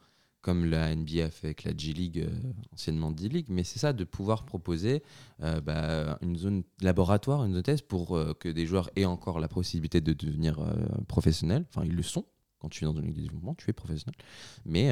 [0.41, 4.03] comme la NBA a fait avec la G-League, euh, anciennement D-League, mais c'est ça, de
[4.03, 5.03] pouvoir proposer
[5.43, 9.39] euh, bah, une zone laboratoire, une zone test pour euh, que des joueurs aient encore
[9.39, 10.59] la possibilité de devenir
[11.07, 11.67] professionnels.
[11.69, 12.25] Enfin, ils le sont.
[12.57, 14.15] Quand tu es dans une ligue de développement, tu es professionnel.
[14.65, 14.89] Mais,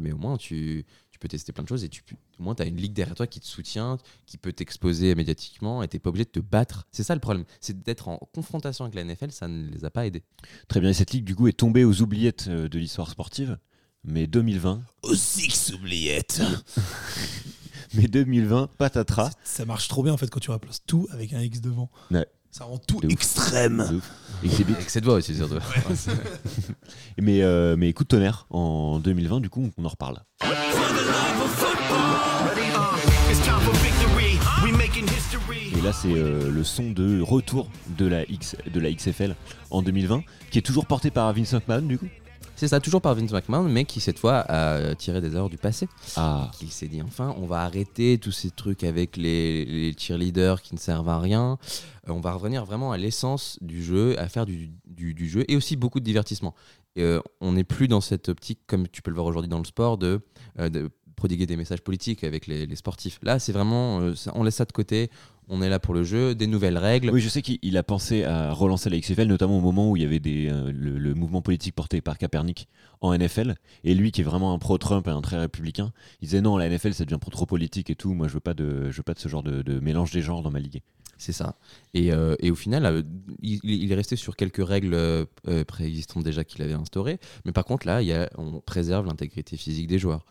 [0.00, 0.84] mais au moins, tu
[1.24, 3.14] peux tester plein de choses et tu, peux- au moins, tu as une ligue derrière
[3.14, 3.96] toi qui te soutient,
[4.26, 6.86] qui peut t'exposer médiatiquement et tu pas obligé de te battre.
[6.92, 7.44] C'est ça le problème.
[7.60, 10.22] C'est d'être en confrontation avec la NFL, ça ne les a pas aidés.
[10.68, 13.58] Très bien, et cette ligue du coup est tombée aux oubliettes euh, de l'histoire sportive.
[14.04, 16.42] Mais 2020, Aux six oubliettes.
[17.94, 19.30] mais 2020, patatras.
[19.44, 21.90] Ça marche trop bien en fait quand tu remplaces tout avec un X devant.
[22.10, 22.26] Ouais.
[22.56, 24.00] Ça rend tout extrême.
[24.44, 25.56] Avec cette voix aussi, surtout.
[27.20, 30.20] Mais, euh, mais écoute tonnerre, en 2020, du coup, on en reparle.
[35.76, 39.34] Et là, c'est euh, le son de retour de la, X, de la XFL
[39.72, 42.08] en 2020, qui est toujours porté par Vince McMahon, du coup.
[42.64, 45.58] C'est ça, toujours par Vince McMahon, mais qui cette fois a tiré des erreurs du
[45.58, 45.86] passé.
[46.16, 50.62] Ah, Qu'il s'est dit enfin, on va arrêter tous ces trucs avec les, les cheerleaders
[50.62, 51.58] qui ne servent à rien.
[52.08, 55.44] Euh, on va revenir vraiment à l'essence du jeu, à faire du, du- du jeu
[55.46, 56.54] et aussi beaucoup de divertissement.
[56.96, 59.66] Euh, on n'est plus dans cette optique, comme tu peux le voir aujourd'hui dans le
[59.66, 60.20] sport, de,
[60.58, 63.18] euh, de prodiguer des messages politiques avec les, sportifs.
[63.22, 65.10] Là, c'est vraiment, euh, on laisse ça de côté.
[65.48, 67.10] On est là pour le jeu, des nouvelles règles.
[67.10, 69.96] oui, je sais qu'il il a pensé à relancer la XFL, notamment au moment où
[69.96, 72.68] il y avait euh, le, le mouvement politique porté par Kaepernick
[73.02, 73.54] en NFL.
[73.84, 75.92] Et lui, qui est vraiment un pro-Trump et un très républicain,
[76.22, 78.14] il disait non, la NFL, ça devient trop politique et tout.
[78.14, 80.22] Moi, je veux pas de, je veux pas de ce genre de, de mélange des
[80.22, 80.80] genres dans ma ligue.
[81.24, 81.56] C'est ça.
[81.94, 83.02] Et, euh, au final, euh,
[83.40, 85.24] il, est resté sur quelques règles euh,
[85.66, 87.18] préexistantes déjà qu'il avait instaurées.
[87.46, 88.02] Mais par contre, là,
[88.36, 90.26] on préserve l'intégrité physique des joueurs.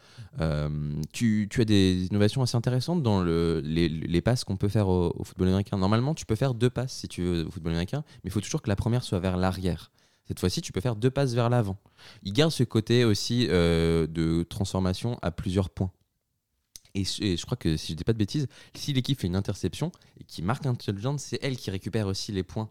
[1.12, 5.48] Tu, as des innovations assez intéressantes dans le, les, passes qu'on peut faire au, football
[5.48, 5.80] américain.
[5.80, 8.42] Normalement, tu peux faire deux passes si tu veux au football américain, mais il faut
[8.42, 9.92] toujours que la première soit vers l'arrière.
[10.28, 11.80] Cette fois-ci, tu peux faire deux passes vers l'avant.
[12.22, 15.90] Il garde ce côté aussi de transformation à plusieurs points.
[16.96, 19.28] Et, je- et je crois que si je dis pas de bêtises, si l'équipe fait
[19.28, 22.70] une interception et qui marque un touchdown, c'est elle qui récupère aussi les points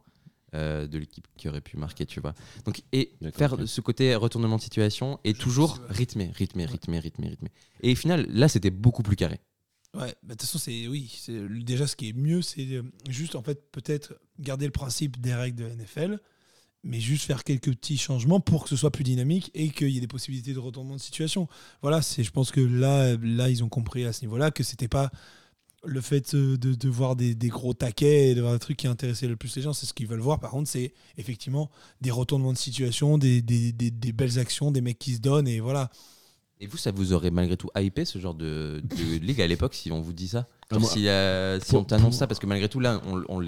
[0.54, 2.34] euh, de l'équipe qui aurait pu marquer, tu vois.
[2.66, 7.50] Donc, et faire ce côté retournement de situation et toujours rythmé, rythmé, rythmé, rythmé, rythmé.
[7.82, 9.40] Et au final, là, c'était beaucoup plus carré.
[9.94, 11.10] Ouais, bah, de toute façon, c'est oui,
[11.64, 15.34] déjà ce qui est mieux, c'est euh, juste en fait peut-être garder le principe des
[15.34, 16.18] règles de la NFL,
[16.85, 19.99] mais juste faire quelques petits changements pour que ce soit plus dynamique et qu'il y
[19.99, 21.49] ait des possibilités de retournement de situation.
[21.80, 24.89] Voilà, c'est je pense que là, là ils ont compris à ce niveau-là que c'était
[24.89, 25.11] pas
[25.85, 28.87] le fait de, de voir des, des gros taquets et de voir des trucs qui
[28.87, 30.39] intéressaient le plus les gens, c'est ce qu'ils veulent voir.
[30.39, 31.70] Par contre, c'est effectivement
[32.01, 35.49] des retournements de situation, des, des, des- des belles actions, des mecs qui se donnent
[35.49, 35.91] et voilà.
[36.61, 39.74] Et vous, ça vous aurait malgré tout hypé ce genre de, de ligue à l'époque
[39.74, 40.47] si on vous dit ça?
[40.70, 43.24] Ah, Genre moi- si, euh, si on t'annonce ça, parce que malgré tout, là, on,
[43.28, 43.41] on,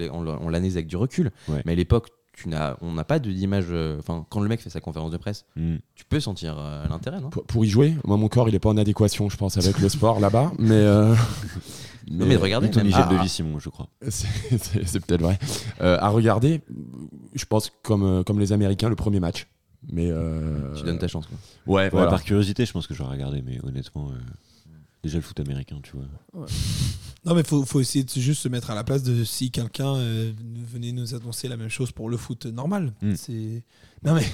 [0.49, 1.31] l'analyse avec du recul.
[1.47, 1.61] Ouais.
[1.65, 3.65] Mais à l'époque, tu n'as, on n'a pas de- d'image.
[3.69, 5.77] euh, Enfin, quand le mec fait sa conférence de presse, Hmm.
[5.95, 7.29] tu peux sentir euh, l'intérêt, non?
[7.29, 9.79] Pour, pour y jouer, moi mon corps il est pas en adéquation, je pense, avec
[9.79, 10.71] le sport là-bas, mais.
[10.73, 11.15] euh,
[12.11, 13.23] Non, mais regardez, Ton même- hygiène Ah, de ah.
[13.23, 13.87] vie, Simon, je crois.
[14.09, 15.39] C'est peut-être vrai.
[15.81, 16.61] Euh, à regarder,
[17.33, 19.47] je pense comme, comme les Américains, le premier match.
[19.91, 21.27] Mais euh, Tu donnes ta chance.
[21.27, 21.37] Quoi.
[21.67, 22.07] Ouais, Ouais, voilà.
[22.09, 24.15] Par curiosité, je pense que j'aurais regardé, mais honnêtement, euh,
[25.05, 26.47] déjà le foot américain, tu vois.
[27.25, 29.95] Non, mais faut, faut essayer de juste se mettre à la place de si quelqu'un
[29.95, 30.31] euh,
[30.71, 32.93] venait nous annoncer la même chose pour le foot normal.
[33.01, 33.15] Mm.
[33.15, 33.63] C'est
[34.03, 34.25] non mais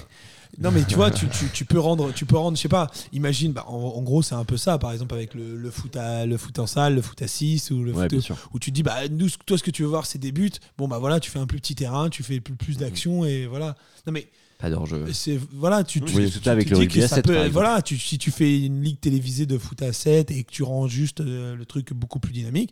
[0.59, 2.89] non mais tu vois, tu, tu, tu peux rendre, tu peux rendre, je sais pas.
[3.13, 5.95] Imagine, bah, en, en gros, c'est un peu ça, par exemple avec le, le foot
[5.95, 8.71] à le foot en salle, le foot à 6 ou le Ouais, foot où tu
[8.71, 10.51] te dis bah nous, toi, ce que tu veux voir, c'est des buts.
[10.77, 13.45] Bon bah voilà, tu fais un plus petit terrain, tu fais plus, plus d'action et
[13.45, 13.75] voilà.
[14.05, 14.29] Non mais
[14.61, 15.05] Pas d'enjeu.
[15.13, 18.61] c'est voilà, tu, tu, Oui, tu- avec le rugby à peut- voilà, si tu fais
[18.65, 21.93] une ligue télévisée de foot à 7 et que tu rends juste euh, le truc
[21.93, 22.71] beaucoup plus dynamique,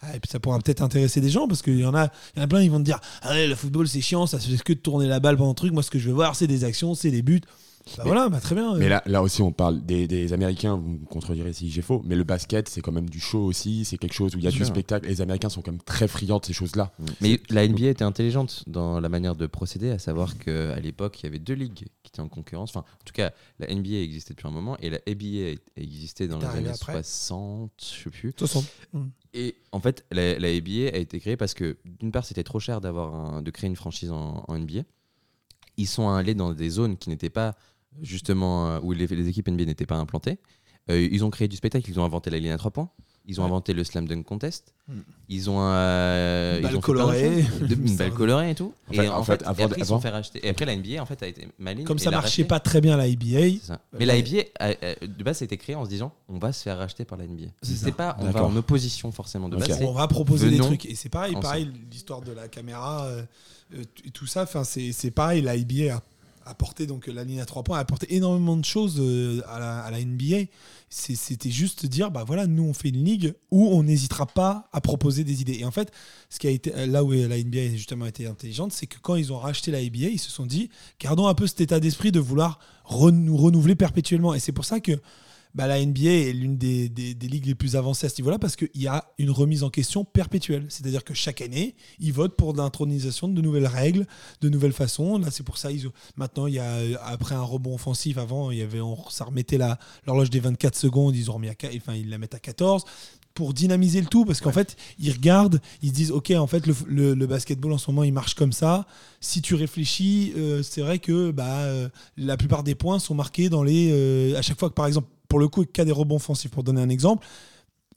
[0.00, 2.38] ah, et puis ça pourra peut-être intéresser des gens parce qu'il y en a, il
[2.38, 4.38] y en a plein ils vont te dire ah ouais, le football c'est chiant, ça
[4.38, 5.72] fait que de tourner la balle pendant le truc.
[5.72, 7.40] Moi ce que je veux voir c'est des actions, c'est des buts.
[7.96, 8.74] Bah Mais- voilà, bah très bien.
[8.76, 12.02] Mais là, là aussi, on parle des, des Américains, vous me contredirez si j'ai faux,
[12.04, 14.46] mais le basket, c'est quand même du show aussi, c'est quelque chose où il y
[14.46, 15.08] a du spectacle.
[15.08, 16.92] Les Américains sont quand même très friands de ces choses-là.
[17.20, 21.24] Mais la NBA était intelligente dans la manière de procéder, à savoir qu'à l'époque, il
[21.24, 22.70] y avait deux ligues qui étaient en concurrence.
[22.70, 26.38] Enfin, en tout cas, la NBA existait depuis un moment et la ABA existait dans
[26.38, 28.32] les années après 60, je sais plus.
[28.36, 28.64] 60.
[29.34, 32.60] Et en fait, la, la ABA a été créée parce que d'une part, c'était trop
[32.60, 34.82] cher d'avoir un- de créer une franchise en, en NBA.
[35.76, 37.54] Ils sont allés dans des zones qui n'étaient pas
[38.02, 40.38] justement euh, où les, les équipes NBA n'étaient pas implantées.
[40.90, 41.88] Euh, ils ont créé du spectacle.
[41.90, 42.88] Ils ont inventé la ligne à trois points.
[43.30, 43.48] Ils ont Ouais.
[43.50, 44.72] inventé le slam dunk contest.
[44.88, 44.92] Mm.
[45.28, 47.44] Ils ont euh, Une ils balle ont plein de colorée.
[47.60, 48.72] De- une balle colorée et tout.
[48.88, 50.08] En fait- et en en fait, fait, et avant- après, ils se sont avant- fait
[50.08, 50.46] racheter.
[50.46, 51.84] Et après, la NBA en fait a été maligne.
[51.84, 52.44] Comme ça marchait racheté.
[52.44, 53.04] pas très bien la
[53.62, 53.82] ça.
[53.98, 54.16] Mais la.
[54.16, 56.62] NBA, a- a- de base, ça a été créé en se disant on va se
[56.62, 57.48] faire racheter par la NBA.
[57.60, 59.68] C'est pas on va en opposition forcément de Ok.
[59.68, 59.82] base.
[59.82, 63.22] on va proposer des trucs et c'est pareil, pareil l'histoire de la caméra euh,
[64.06, 64.44] et tout ça.
[64.44, 66.02] Enfin c'est c'est pareil, la ABA a
[66.48, 70.04] apporté donc la ligne à trois points, a apporté énormément de choses euh, à, la,
[70.04, 70.50] NBA.
[70.90, 74.80] C'était juste dire bah voilà, nous on fait une ligue où on n'hésitera pas à
[74.80, 75.58] proposer des idées.
[75.60, 75.92] Et en fait,
[76.30, 79.14] ce qui a été là où la NBA a justement été intelligente, c'est que quand
[79.16, 82.12] ils ont racheté la ABA, ils se sont dit gardons un peu cet état d'esprit
[82.12, 84.34] de vouloir renou- renouveler perpétuellement.
[84.34, 84.92] Et c'est pour ça que
[85.54, 88.38] bah, la NBA est l'une des, des- des ligues les plus avancées à ce niveau-là
[88.38, 90.66] parce qu'il y a une remise en question perpétuelle.
[90.68, 94.06] C'est-à-dire que chaque année, ils votent pour l'intronisation de nouvelles règles,
[94.40, 95.18] de nouvelles façons.
[95.18, 98.58] Là, c'est pour ça, ils maintenant, il y a, après un rebond offensif, avant, il
[98.58, 101.94] y avait, on, ça remettait la- l'horloge des 24 secondes, ils ont remis à, enfin,
[101.94, 102.84] ils la mettent à 14
[103.34, 106.66] pour dynamiser le tout parce qu'en fait ils regardent ils se disent ok en fait
[106.66, 108.84] le, le- le basketball en ce moment il marche comme ça
[109.20, 113.48] si tu réfléchis euh, c'est vrai que bah, euh, la plupart des points sont marqués
[113.48, 116.16] dans les euh, à chaque fois que par exemple pour le coup cas des rebonds
[116.16, 117.26] offensifs pour donner un exemple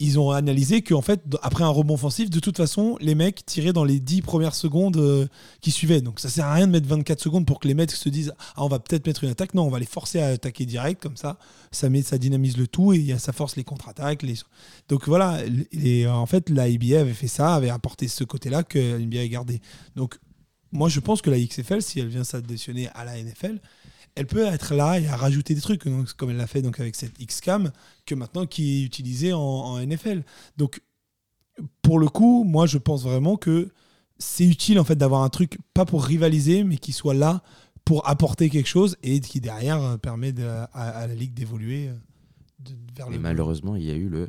[0.02, 3.72] ils ont analysé qu'en fait, après un rebond offensif, de toute façon, les mecs tiraient
[3.72, 5.28] dans les 10 premières secondes euh,
[5.60, 6.00] qui suivaient.
[6.00, 8.34] Donc ça sert à rien de mettre 24 secondes pour que les mecs se disent
[8.56, 9.54] Ah, on va peut-être mettre une attaque.
[9.54, 11.38] Non, on va les forcer à attaquer direct, comme ça,
[11.70, 14.26] ça, met, ça dynamise le tout et ça force les contre-attaques.
[14.88, 15.38] Donc voilà,
[16.08, 19.28] en fait, la NBA avait fait ça, avait apporté ce côté-là que la NBA a
[19.28, 19.60] gardé.
[19.94, 20.18] Donc
[20.72, 23.60] moi, je pense que la XFL, si elle vient s'additionner à la NFL,
[24.14, 26.78] elle peut être là et à rajouter des trucs, donc, comme elle l'a fait donc
[26.80, 27.72] avec cette Xcam,
[28.06, 30.22] que maintenant qui est utilisée en, en NFL.
[30.56, 30.82] Donc,
[31.82, 33.70] pour le coup, moi, je pense vraiment que
[34.18, 37.42] c'est utile en fait d'avoir un truc pas pour rivaliser, mais qui soit là
[37.84, 41.88] pour apporter quelque chose et qui derrière euh, permet de- à, à la ligue d'évoluer
[41.88, 41.94] euh,
[42.60, 44.28] de- vers Et le malheureusement, il y a eu le.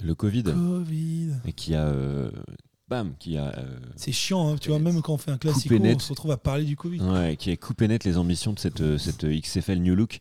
[0.00, 1.32] Le Covid, Covid.
[1.44, 1.86] et qui a.
[1.88, 2.30] euh,
[2.88, 3.56] bam, qui a.
[3.58, 5.38] euh, C'est chiant, hein, tu vois, même quand on fait un
[5.78, 5.96] net.
[5.96, 7.00] on se retrouve à parler du Covid.
[7.00, 10.20] Ouais, qui a coupé net les ambitions de cette, euh, cette euh, XFL New Look.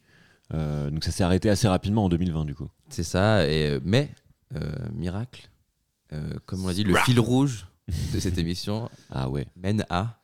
[0.54, 2.70] Euh, donc ça s'est arrêté assez rapidement en 2020 du coup.
[2.90, 3.48] C'est ça.
[3.48, 4.10] Et, euh, mais,
[4.56, 5.50] euh, miracle,
[6.14, 7.68] euh, comme on l'a dit, le fil rouge
[8.14, 9.48] de cette émission Ah ouais.
[9.56, 10.20] mène à.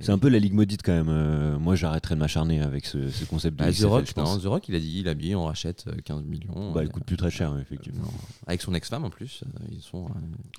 [0.00, 1.08] C'est un peu la ligue maudite quand même.
[1.08, 4.12] Euh, moi j'arrêterais de m'acharner avec ce, ce concept de Bah, The XFL, Rock, je
[4.12, 4.34] pense.
[4.34, 6.72] non, The Rock, il a dit, il a dit, on rachète euh, 15 millions.
[6.72, 8.04] Bah, Euh, elle coûte plus très cher effectivement.
[8.46, 10.08] Avec son ex-femme en plus, euh, ils sont, euh,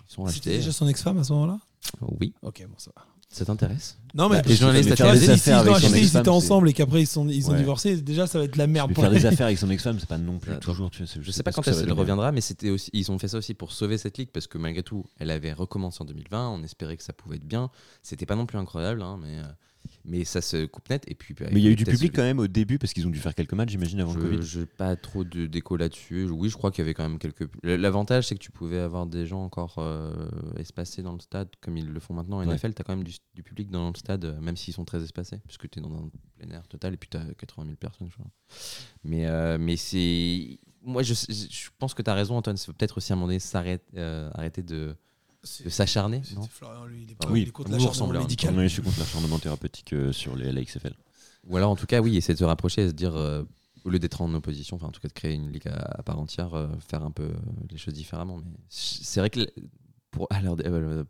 [0.07, 0.57] ils sont C'était achetés.
[0.57, 1.59] déjà son ex-femme à ce moment-là?
[2.19, 3.05] Oui, Ok, bon, ça va.
[3.29, 3.97] Ça t'intéresse?
[4.13, 6.29] Non, mais Bah, les journalistes tu si ils affaires avec son acheté, ils ex-femme, étaient
[6.29, 7.57] ensemble et qu'après ils, sont, ils ont Ouais.
[7.57, 8.89] divorcé, déjà ça va être la merde.
[8.89, 10.59] Mais pour faire les- des affaires avec son ex-femme, c'est pas non plus Attends.
[10.61, 10.89] toujours.
[10.89, 11.99] Tu sais, Je sais pas quand devenir.
[11.99, 14.57] reviendra, mais c'était aussi, ils ont fait ça aussi pour sauver cette ligue parce que
[14.57, 16.49] malgré tout, elle avait recommencé en 2020.
[16.49, 17.69] On espérait que ça pouvait être bien.
[18.01, 19.43] C'était pas non plus incroyable, hein, mais, euh,
[20.05, 21.03] mais ça se coupe net.
[21.07, 22.93] Et puis, bah, Mais il y a eu du public quand même au début parce
[22.93, 24.41] qu'ils ont dû faire quelques matchs, j'imagine, avant le Je Covid.
[24.47, 26.25] j'ai pas trop de déco là-dessus.
[26.29, 27.47] Oui, je crois qu'il y avait quand même quelques.
[27.63, 31.77] L'avantage, c'est que tu pouvais avoir des gens encore euh, espacés dans le stade, comme
[31.77, 32.37] ils le font maintenant.
[32.37, 32.53] En Ouais.
[32.55, 34.85] NFL, tu as quand même du, du public dans le stade, euh, même s'ils sont
[34.85, 36.09] très espacés, puisque tu es dans un
[36.39, 38.31] plein air total et puis tu as 80 000 personnes, je crois.
[39.03, 40.59] Mais, euh, mais c'est.
[40.83, 42.55] Moi, je, je pense que tu as raison, Antoine.
[42.55, 44.95] C'est peut-être aussi à un moment donné s'arrête- euh, arrêter de,
[45.63, 46.21] de s'acharner.
[46.35, 48.55] Non Florian, lui, il est, Ah pas- oui, il est contre l'acharnement un médical.
[48.55, 50.93] Ouais, je suis contre l'acharnement thérapeutique euh, sur les, la XFL.
[51.47, 53.43] Ou alors, en tout cas, oui, essayer de se rapprocher et se dire, euh,
[53.85, 56.03] au lieu d'être en opposition, enfin, en tout cas, de créer une ligue à, à
[56.03, 57.29] part entière, euh, faire un peu
[57.69, 58.37] les choses différemment.
[58.37, 59.39] Mais c'est vrai que
[60.11, 61.03] pour, euh,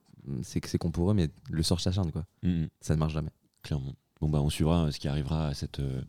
[0.44, 2.26] c'est que c'est con pour eux, mais le sort s'acharne, quoi.
[2.44, 3.32] Mhm, Ça ne marche jamais.
[3.64, 3.94] clairement.
[4.20, 6.02] Bon bah on suivra ce qui arrivera à cette, euh,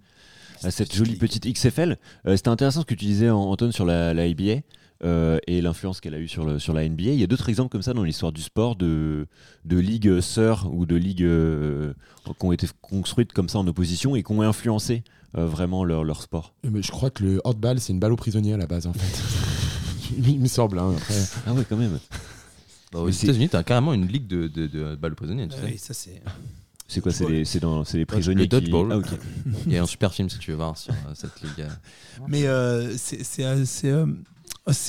[0.62, 1.98] à cette jolie petite XFL.
[2.26, 4.62] Euh, C'était intéressant ce que tu disais An- Antoine sur la, la ABA.
[5.04, 7.02] Euh, et l'influence qu'elle a eue sur, le, sur la NBA.
[7.04, 9.26] Il y a d'autres exemples comme ça dans l'histoire du sport, de,
[9.64, 11.92] de ligues sœurs ou de ligues euh,
[12.24, 15.04] qui ont été construites comme ça en opposition et qui ont influencé
[15.36, 16.54] euh, vraiment leur, leur sport.
[16.64, 18.86] Euh, Mais je crois que le handball, c'est une balle aux prisonniers à la base,
[18.86, 19.22] en fait.
[20.26, 20.78] Il me semble.
[20.78, 21.14] hein, après.
[21.46, 21.98] Ah ouais, quand même.
[22.92, 25.14] Bah, aux États-Unis, t'as carrément une ligue de, de, de balles.
[25.14, 25.48] Tu sais.
[25.64, 26.22] oui, ça c'est.
[26.90, 29.02] C'est quoi C'est les, c'est dans- c'est les prisonniers Le dodgeball.
[29.04, 29.10] qui...
[29.14, 29.50] Ah.
[29.66, 31.66] Il y a un super film si tu veux voir sur euh, cette ligue.
[32.28, 34.04] Mais euh, c'est euh, euh, c'est-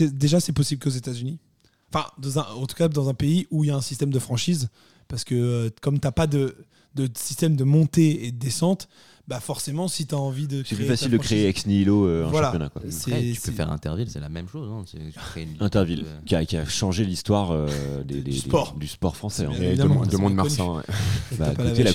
[0.02, 1.40] déjà c'est possible qu'aux États-Unis.
[1.94, 4.12] Enfin, dans un, en tout cas dans un pays où il y a un système
[4.12, 4.70] de franchise,
[5.08, 6.56] parce que euh, comme t'as pas de,
[6.96, 8.88] de système de montée et de descente,
[9.28, 12.06] bah forcément si tu as envie de C'est créer plus facile de créer ex nihilo
[12.06, 12.48] euh, un Voilà.
[12.48, 12.70] championnat.
[12.70, 12.82] Quoi.
[12.84, 14.70] Après, tu peux faire Interville, c'est la même chose.
[14.72, 14.84] hein.
[14.90, 17.68] Tu- tu une Interville, de- qui a, qui a changé l'histoire euh,
[18.04, 19.46] du sport français.
[19.46, 19.52] hein.
[19.60, 19.88] Et de, de
[20.78, 20.84] ouais.
[21.32, 21.92] Et Bah, la la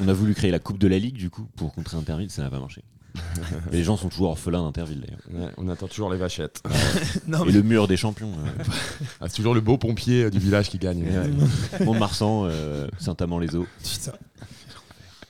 [0.00, 2.42] On a voulu créer la Coupe de la Ligue du coup pour contrer Interville, ça
[2.42, 2.82] n'a pas marché.
[3.72, 5.46] Les gens sont toujours orphelins d'Interville d'ailleurs.
[5.46, 6.62] Ouais, on attend toujours les vachettes.
[7.26, 8.30] Non, Et mais- le mur des champions.
[8.30, 8.64] euh,
[9.20, 11.02] Ah, c'est toujours le beau pompier euh, du village qui gagne.
[11.04, 11.84] ouais.
[11.84, 13.66] Mont-de-Marsan, euh, Saint-Amand-les-Eaux.
[13.82, 14.12] Putain,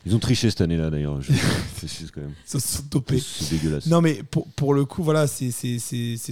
[0.06, 1.20] Ils ont triché cette année-là d'ailleurs.
[1.20, 1.32] Je
[2.14, 2.32] quand même.
[2.44, 3.18] ils se sont dopés.
[3.18, 3.86] C'est dégueulasse.
[3.86, 5.50] Non, mais pour, pour le coup, voilà, c'est-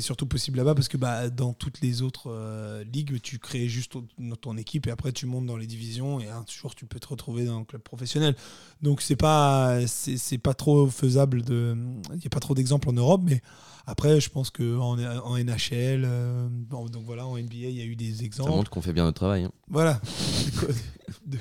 [0.01, 3.93] surtout possible là-bas parce que bah, dans toutes les autres euh, ligues, tu crées juste
[3.93, 4.07] ton,
[4.41, 7.09] ton équipe et après tu montes dans les divisions et un jour tu peux te
[7.09, 8.37] retrouver dans un club professionnel.
[8.81, 11.77] Donc c'est pas c'est pas trop faisable de.
[12.13, 13.43] Il n'y a pas trop d'exemples en Europe, mais
[13.87, 17.85] après, je pense qu'en en NHL, euh, bon, donc voilà, en NBA, il y a
[17.85, 18.51] eu des Ça exemples.
[18.51, 19.45] montre qu'on fait bien notre travail.
[19.45, 19.53] hein.
[19.69, 20.01] Voilà.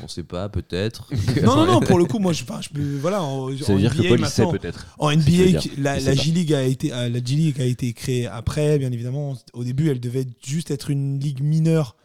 [0.04, 1.10] On sait pas, peut-être.
[1.44, 3.82] non, non, non, pour le coup, moi, je, je peux- voilà, en, Ça en veut
[3.82, 4.96] dire que NBA, Paul sait maintenant- peut-être.
[5.00, 6.14] En que NBA, la, la.
[6.16, 9.36] G-League a été, euh, la G-League a été créée après, bien évidemment.
[9.54, 11.96] Au début, elle devait juste être une ligue mineure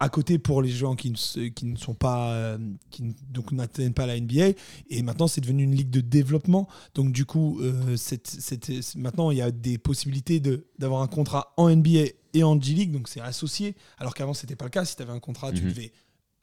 [0.00, 2.58] à côté pour les gens qui ne, se- qui ne sont pas, euh,
[2.90, 4.50] qui donc n'atteignent pas la NBA.
[4.90, 6.68] Et maintenant, c'est devenu une ligue de développement.
[6.94, 11.02] Donc du coup, euh, c'est- c'est- c'est- maintenant, il y a des possibilités de d'avoir
[11.02, 12.92] un contrat en NBA et en G-League.
[12.92, 13.74] Donc c'est associé.
[13.98, 14.84] Alors qu'avant, c'était pas le cas.
[14.84, 15.68] Si tu avais un contrat, tu Mhm.
[15.70, 15.92] devais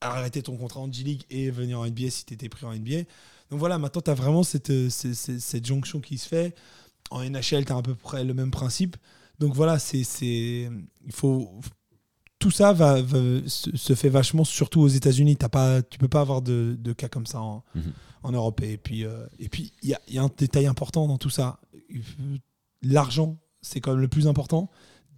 [0.01, 3.03] arrêter ton contrat en G-League et venir en NBA si tu étais pris en NBA.
[3.49, 6.53] Donc voilà, maintenant, tu as vraiment cette, euh, cette, cette- cette jonction qui se fait.
[7.11, 8.97] En NHL, tu as à peu près le même principe.
[9.39, 10.69] Donc voilà, c'est, c'est,
[11.05, 11.49] il faut.
[12.45, 15.35] Tout ça va, va- se, se fait vachement, surtout aux États-Unis.
[15.35, 17.81] T'as Pas, tu peux pas avoir de, de cas comme ça en, Mhm.
[18.21, 18.61] en Europe.
[18.61, 21.17] Et puis, euh, et puis, il y a, il y a un détail important dans
[21.17, 21.59] tout ça.
[22.83, 24.69] L'argent, c'est quand même le plus important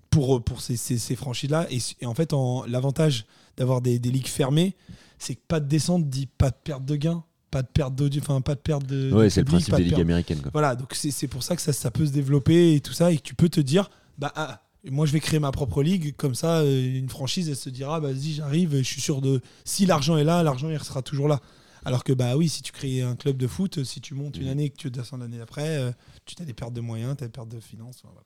[0.09, 1.67] pour, pour ces, ces, ces franchises-là.
[1.69, 3.25] Et, et en fait, en, l'avantage
[3.57, 4.75] d'avoir des, des ligues fermées,
[5.19, 8.23] c'est que pas de descente dit pas de perte de gain, pas de perte d'audience,
[8.29, 9.11] enfin pas de perte de.
[9.11, 10.41] Ouais, c'est le principe des de ligues américaines.
[10.41, 10.51] Quoi.
[10.53, 13.11] voilà, donc c'est c'est pour ça que ça, ça peut se développer et tout ça,
[13.11, 16.15] et que tu peux te dire, bah, ah, moi je vais créer ma propre ligue,
[16.15, 19.41] comme ça, euh, une franchise, elle se dira, bah, vas-y, j'arrive, je suis sûr de.
[19.65, 21.39] Si l'argent est là, l'argent il sera toujours là.
[21.85, 24.43] Alors que, bah oui, si tu crées un club de foot, si tu montes une
[24.45, 24.49] Mhm.
[24.49, 25.91] année et que tu descends l'année d'après, euh,
[26.25, 28.01] tu as des pertes de moyens, tu as des pertes de finances.
[28.03, 28.21] voilà.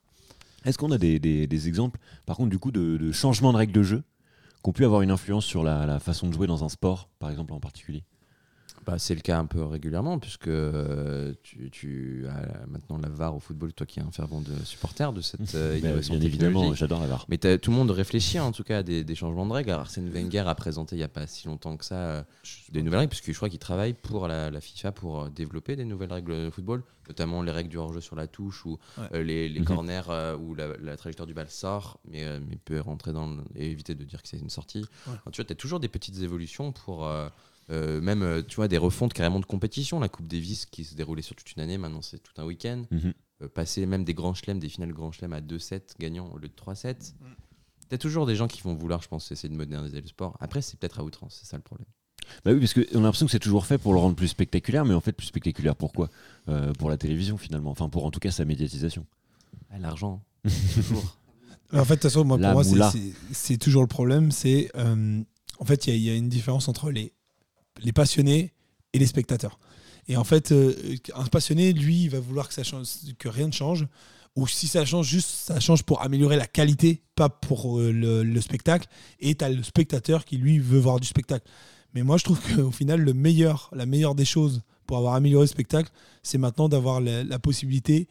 [0.66, 3.58] Est-ce qu'on a des, des- des exemples, par contre, du coup, de, de changements de
[3.58, 4.04] règles de jeu
[4.64, 7.10] qui ont pu avoir une influence sur la, la façon de jouer dans un sport,
[7.20, 8.04] par exemple, en particulier?
[8.86, 13.36] Bah, c'est le cas un peu régulièrement, puisque euh, tu, tu as maintenant la VAR
[13.36, 16.26] au football, toi qui es un fervent de supporter de cette euh, Bah, innovation Bien
[16.26, 17.26] évidemment, j'adore la VAR.
[17.30, 19.70] Mais tout le monde réfléchit en tout cas à des, des changements de règles.
[19.70, 22.24] Alors, Arsène Wenger a présenté il n'y a pas si longtemps que ça euh,
[22.72, 25.76] des nouvelles règles, puisque je crois qu'il travaille pour la, la FIFA pour euh, développer
[25.76, 28.80] des nouvelles règles de football, notamment les règles du hors-jeu sur la touche ou
[29.14, 29.66] les, les Mhm.
[29.66, 30.02] corners
[30.40, 33.94] où la, la trajectoire du bal sort, mais, mais peut rentrer dans le- et éviter
[33.94, 34.86] de dire que c'est une sortie.
[35.08, 35.14] Ouais.
[35.32, 37.08] Tu vois, tu as toujours des petites évolutions pour.
[37.70, 40.95] Euh, même euh, tu vois des refontes carrément de compétition la coupe Davis qui se
[40.95, 43.14] déroulait sur toute une année maintenant c'est tout un week-end Mhm.
[43.43, 46.47] euh, passer même des grands chelems, des finales grands chelems à 2-7 gagnants au lieu
[46.49, 47.14] de 3-7.
[47.89, 50.38] T'as toujours des gens qui vont vouloir, je pense, essayer de moderniser le sport.
[50.39, 51.88] Après, c'est peut-être à outrance, c'est ça le problème.
[52.45, 54.86] Bah oui, parce qu'on a l'impression que c'est toujours fait pour le rendre plus spectaculaire,
[54.86, 56.09] mais en fait, plus spectaculaire pourquoi
[56.47, 57.70] Euh, Pour la télévision, finalement.
[57.72, 59.05] Enfin, pour en tout cas sa médiatisation.
[59.70, 60.24] Ah, L'argent,
[60.76, 61.18] toujours.
[61.74, 62.91] En fait, de toute façon, moi, La pour moi,
[63.34, 64.32] c'est- toujours le problème.
[64.32, 65.22] C'est euh,
[65.59, 67.12] en fait, il y, a- il y a une différence entre les,
[67.82, 68.54] les passionnés
[68.94, 69.60] et les spectateurs.
[70.08, 70.74] Et en fait, euh,
[71.16, 72.88] un passionné, lui, il va vouloir que, ça change,
[73.20, 73.88] que rien ne change.
[74.36, 78.24] Ou si ça change, juste ça change pour améliorer la qualité, pas pour euh, le,
[78.24, 78.88] le spectacle.
[79.20, 81.46] Et tu as le spectateur qui, lui, veut voir du spectacle.
[81.94, 85.44] Mais moi, je trouve qu'au final, le meilleur, la meilleure des choses pour avoir amélioré
[85.44, 85.92] le spectacle,
[86.24, 88.08] c'est maintenant d'avoir la, la possibilité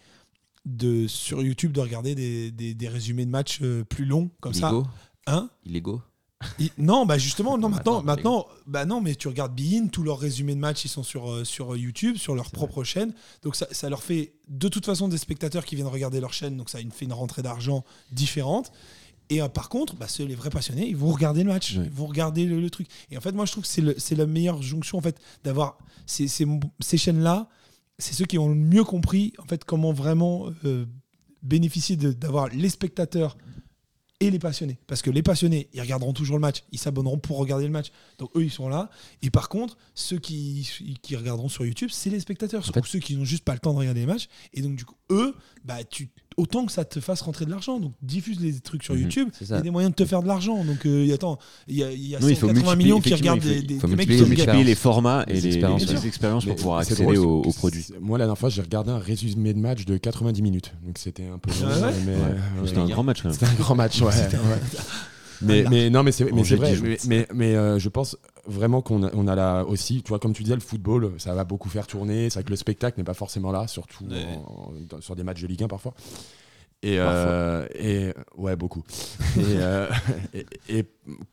[0.66, 4.52] de, sur YouTube de regarder des, des- des résumés de matchs euh, plus longs, comme
[4.54, 4.70] ça.
[5.26, 5.50] Hein?
[5.64, 6.02] Illégaux
[6.78, 10.54] Non, bah justement, non, maintenant, maintenant, bah non, mais tu regardes Bein, tous leurs résumés
[10.54, 13.12] de matchs, ils sont sur, euh, sur YouTube, sur leur propre chaîne.
[13.42, 16.56] Donc ça, ça leur fait de toute façon des spectateurs qui viennent regarder leur chaîne,
[16.56, 18.72] donc ça fait une rentrée d'argent différente.
[19.28, 21.90] Et euh, par contre, bah, ceux, les vrais passionnés, ils vont regarder le match, ils
[21.90, 22.88] vont regarder le, le truc.
[23.10, 26.26] Et en fait, moi, je trouve que c'est la meilleure jonction en fait d'avoir ces,
[26.26, 26.46] ces,
[26.80, 27.48] ces chaînes-là.
[27.98, 30.86] C'est ceux qui ont le mieux compris en fait comment vraiment euh,
[31.42, 33.36] bénéficier d'avoir les spectateurs
[34.20, 34.78] et les passionnés.
[34.86, 37.88] Parce que les passionnés, ils regarderont toujours le match, ils s'abonneront pour regarder le match.
[38.18, 38.90] Donc eux, ils sont là.
[39.22, 40.70] Et par contre, ceux qui,
[41.02, 42.60] qui regarderont sur YouTube, c'est les spectateurs.
[42.68, 44.28] En fait- ou ceux qui n'ont juste pas le temps de regarder les matchs.
[44.52, 47.78] Et donc, du coup, eux, bah, tu, autant que ça te fasse rentrer de l'argent.
[47.80, 49.00] Donc diffuse les trucs sur Mhm.
[49.02, 50.64] YouTube, C'est il y a des moyens de te faire de l'argent.
[50.64, 53.14] Donc euh, attends, il y a, y a Non, il faut 180 multiplier- millions qui
[53.14, 55.86] regardent des, des- faut des mecs multiplier qui multiplier les formats et Les les, expériences,
[55.92, 57.82] les expériences pour pouvoir accéder drôle, au, c'est- au produit.
[57.82, 60.72] c'est- Moi, la dernière fois, j'ai regardé un résumé de match de 90 minutes.
[60.84, 61.50] Donc c'était un peu.
[61.62, 61.88] Ah ouais Ouais.
[61.88, 63.38] ouais, C'était un grand match quand même.
[63.38, 64.10] C'était un grand match, ouais.
[65.42, 65.62] ouais.
[65.62, 66.74] Mais, mais non, mais c'est vrai.
[66.82, 68.16] Mais, mais, mais, euh, je pense
[68.46, 71.34] vraiment qu'on a, on a là aussi, tu vois, comme tu disais, le football, ça
[71.34, 72.30] va beaucoup faire tourner.
[72.30, 74.24] C'est vrai que le spectacle n'est pas forcément là, surtout Ouais.
[74.46, 75.94] en- sur des matchs de Ligue 1 parfois.
[76.82, 78.82] Et, euh, et ouais, beaucoup.
[79.36, 79.86] et, euh,
[80.32, 80.84] et, et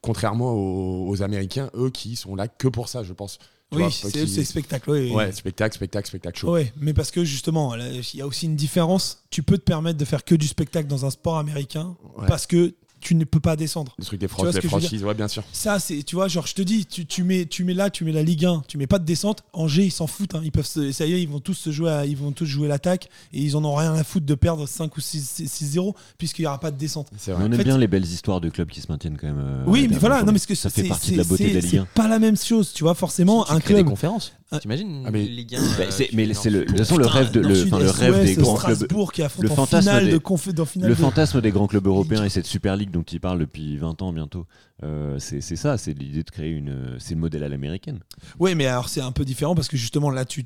[0.02, 3.40] contrairement aux, aux Américains, eux qui sont là que pour ça, je pense.
[3.72, 4.90] Tu Oui, c'est qui- spectacle.
[4.92, 5.12] oui.
[5.12, 6.52] Ouais, spectacle, spectacle, spectacle chaud.
[6.54, 9.24] Ouais, mais parce que justement, il y a aussi une différence.
[9.30, 12.28] Tu peux te permettre de faire que du spectacle dans un sport américain Ouais.
[12.28, 13.94] parce que tu ne peux pas descendre.
[14.00, 15.44] Le truc des, vois fran- ce des franchises, ouais, bien sûr.
[15.52, 18.04] Ça, c'est, tu vois, genre, je te dis, tu, tu mets, tu mets là, tu
[18.04, 19.44] mets la Ligue 1, tu mets pas de descente.
[19.54, 20.36] Angers, ils s'en foutent.
[20.36, 20.42] hein.
[20.44, 22.46] Ils peuvent, se- ça y est, ils vont tous se jouer, à- ils vont tous
[22.46, 26.44] jouer l'attaque et ils en ont rien à foutre de perdre 5 ou 6-0 puisqu'il
[26.44, 27.08] y aura pas de descente.
[27.18, 27.44] C'est Mais vrai.
[27.46, 29.40] on aime fait- bien les belles histoires de clubs qui se maintiennent quand même.
[29.40, 31.24] euh, oui, mais voilà, non, mais ce que ça c'est- fait partie c'est- de la
[31.24, 31.88] beauté de la c'est- Ligue 1.
[31.94, 32.96] C'est pas la même chose, tu vois.
[32.96, 33.90] Forcément, Tu un crées des club.
[33.90, 34.34] conférences.
[34.50, 34.60] Ah.
[34.60, 37.32] T'imagines Ah, mais- Ligue 1 Bah, euh, c'est- mais le, de toute façon, le rêve
[37.32, 38.76] de, le, Nord-Sud, enfin, le rêve SOS, des grands clubs.
[38.76, 41.68] Strasbourg qui le fantasme finale des- de, conf- dans finale Le de- fantasme des grands
[41.68, 44.46] clubs européens et cette Super League dont il parle depuis 20 ans bientôt,
[44.84, 46.96] euh, c'est c'est ça, c'est l'idée de créer une.
[46.98, 48.00] C'est le modèle à l'américaine.
[48.40, 50.46] Oui, mais alors c'est un peu différent parce que justement là, tu,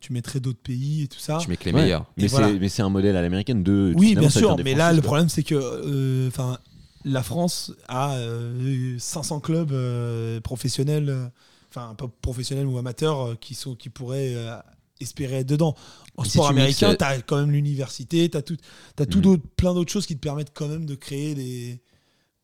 [0.00, 1.38] tu mettrais d'autres pays et tout ça.
[1.40, 1.82] Tu mets que les Ouais.
[1.82, 2.04] meilleurs.
[2.18, 2.52] Mais voilà.
[2.52, 3.94] mais c'est un modèle à l'américaine de.
[3.96, 6.58] Oui, bien sûr, mais là, le problème, c'est que euh, enfin,
[7.06, 11.26] la France a euh, 500 clubs euh, professionnels, euh,
[11.70, 14.56] enfin, pas professionnels ou amateurs, euh, qui, sont, qui pourraient euh,
[15.00, 15.74] espérer être dedans.
[16.16, 18.56] En si sport américain, euh, tu as quand même l'université, tu as, tout,
[18.96, 21.80] t'as tout d'autres- plein d'autres choses qui te permettent quand même de créer des.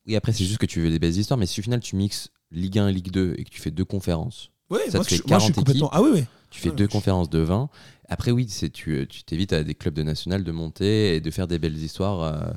[0.06, 1.96] Oui, après, c'est juste que tu veux des belles histoires, mais si au final tu
[1.96, 5.04] mixes Ligue 1 et Ligue 2 et que tu fais deux conférences, Ouais, Ça moi,
[5.04, 5.86] te je, fait moi, je suis 40 complètement.
[5.90, 5.98] équipes.
[5.98, 6.24] Ah oui, oui.
[6.50, 7.68] tu fais Ouais, deux je- conférences de 20.
[8.08, 11.30] Après, oui, c'est tu tu t'évites à des clubs de national de monter et de
[11.30, 12.52] faire des belles histoires, euh,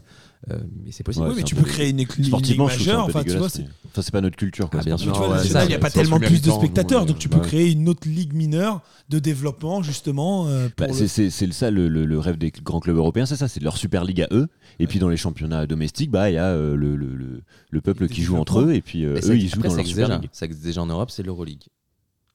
[0.48, 1.26] mais c'est possible.
[1.26, 3.06] Ouais, oui, mais tu peux peu- créer une, ligue ça majeure.
[3.06, 3.64] Enfin, tu vois, c'est.
[3.64, 4.70] mais- Enfin, c'est pas notre culture.
[4.70, 5.12] Quoi, Ah, bien sûr.
[5.12, 7.18] Tu vois, ouais, ça, il n'y a pas en tellement plus de spectateurs, ouais, donc
[7.20, 7.46] tu peux ouais.
[7.48, 10.48] créer une autre ligue mineure de développement, justement.
[10.48, 13.48] euh, Bah, le- c'est- ça le, le- le rêve des grands clubs européens, c'est ça,
[13.48, 14.48] c'est leur Super League à eux.
[14.80, 17.82] Et puis dans les championnats domestiques, bah il y a euh, le, le, le- le
[17.82, 20.20] peuple qui joue entre eux et puis euh, eux ils jouent dans leur Super.
[20.20, 20.30] League.
[20.32, 21.64] Ça existe déjà en Europe, c'est l'Euroleague.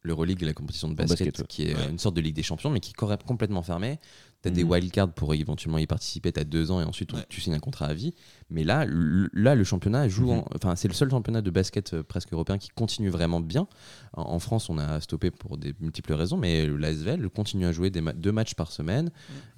[0.02, 1.88] L'Euroleague, la compétition de basket, qui est Ouais.
[1.90, 3.98] une sorte de Ligue des Champions, mais qui est complètement fermée.
[4.44, 4.70] Tu as des Mhm.
[4.72, 7.24] wildcards pour éventuellement y participer, tu as deux ans et ensuite Ouais.
[7.30, 8.12] tu signes un contrat à vie.
[8.50, 10.30] Mais là, le, là, le championnat joue.
[10.32, 13.66] En- Enfin, c'est le seul championnat de basket euh, presque européen qui continue vraiment bien.
[14.12, 17.88] En, en France, on a stoppé pour des multiples raisons, mais l'ASVL continue à jouer
[17.88, 19.10] des ma- deux matchs par semaine.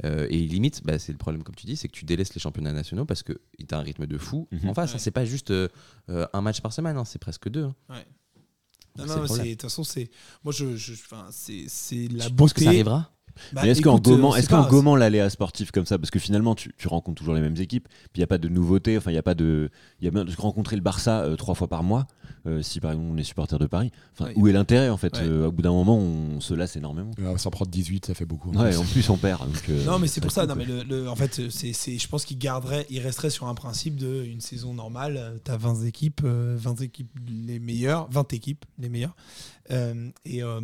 [0.05, 2.41] Euh, et limite, bah, c'est le problème, comme tu dis, c'est que tu délaisses les
[2.41, 4.47] championnats nationaux parce que tu as un rythme de fou.
[4.53, 4.69] Mhm.
[4.69, 4.99] En face, Ouais.
[5.01, 5.69] c'est pas juste euh,
[6.33, 7.65] un match par semaine, hein, c'est presque deux.
[7.65, 7.75] hein.
[8.99, 10.09] Non, non, de toute façon, c'est.
[10.43, 10.75] Moi, je.
[10.77, 10.93] je-
[11.69, 12.65] c'est la Tu penses que beauté.
[12.65, 13.11] ça arrivera?
[13.53, 16.19] Bah, Mais est-ce qu'en euh, gommant, est-ce qu'en gommant l'aléa sportif comme ça, parce que
[16.19, 18.97] finalement tu, tu rencontres toujours les mêmes équipes, puis il n'y a pas de nouveauté,
[18.97, 19.71] enfin il y a pas de,
[20.01, 22.07] il y a bien de rencontrer le Barça euh, trois fois par mois,
[22.47, 23.91] euh, si par exemple on est supporter de Paris.
[24.13, 24.33] Enfin, Ouais.
[24.37, 25.25] où est l'intérêt en fait Ouais.
[25.25, 27.11] euh, Au bout d'un moment, on se lasse énormément.
[27.21, 28.51] Euh, S'en prendre 18, ça fait beaucoup.
[28.53, 29.41] Ouais, en plus on perd.
[29.47, 30.47] donc, euh, Non, mais c'est pour ça.
[30.47, 30.75] Non, mais quoi.
[30.77, 34.25] le, le- en fait, c'est, je pense qu'il garderait, il resterait sur un principe de
[34.25, 35.41] une saison normale.
[35.45, 39.17] Tu as 20 équipes, euh, 20 équipes les meilleures, 20 équipes les meilleures.
[39.71, 40.61] Euh, et, euh,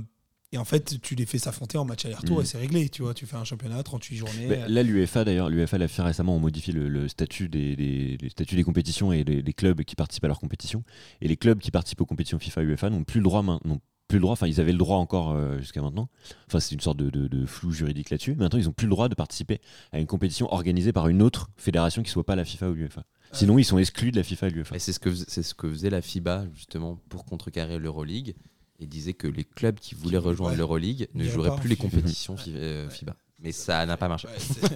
[0.52, 2.42] et en fait, tu les fais s'affronter en match aller-retour Mhm.
[2.42, 2.88] et c'est réglé.
[2.88, 4.46] Tu vois, tu fais un championnat, 38 journées.
[4.48, 8.16] Mais là, l'UEFA d'ailleurs, l'UEFA l'a fait récemment, on modifie le, le statut des, des-
[8.20, 10.84] les statuts des compétitions et des, des clubs qui participent à leurs compétitions.
[11.20, 13.80] Et les clubs qui participent aux compétitions FIFA UEFA n'ont plus le droit maintenant.
[14.08, 16.10] Plus le droit, enfin ils avaient le droit encore euh, jusqu'à maintenant.
[16.46, 18.34] Enfin c'est une sorte de, de- de flou juridique là-dessus.
[18.34, 19.58] Maintenant ils n'ont plus le droit de participer
[19.90, 23.04] à une compétition organisée par une autre fédération qui soit pas la FIFA ou l'UEFA.
[23.32, 24.76] Sinon ils sont exclus de la FIFA et l'UEFA.
[24.76, 28.34] Et c'est ce, que c'est ce que faisait la FIBA justement pour contrecarrer l'Euroleague
[28.82, 30.58] et disait que les clubs qui voulaient rejoindre ouais.
[30.58, 32.92] l'Euroleague ne joueraient plus en les compétitions euh, Ouais.
[32.94, 33.16] FIBA.
[33.42, 34.28] Mais ça n'a pas marché.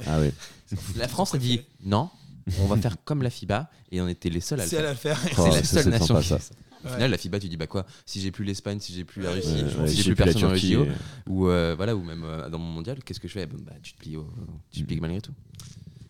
[0.06, 0.32] Ah ouais.
[0.96, 2.08] La France a dit non,
[2.60, 4.82] on va faire comme la FIBA et on était les seuls à le faire.
[4.82, 5.20] la faire.
[5.38, 6.38] Oh, C'est la ça, seule nation sympa, qui ça.
[6.38, 6.54] fait ça.
[6.84, 9.20] Au final, la FIBA, tu dis bah quoi Si j'ai plus l'Espagne, si j'ai plus
[9.22, 10.92] la Russie, Ouais, si j'ai plus personne dans le Turquie, JO, euh,
[11.26, 13.46] ou euh, voilà, ou même euh, dans mon mondial, qu'est-ce que je fais?
[13.46, 14.28] Bon, bah, Tu te plies, au-
[14.70, 15.32] tu te plies malgré tout.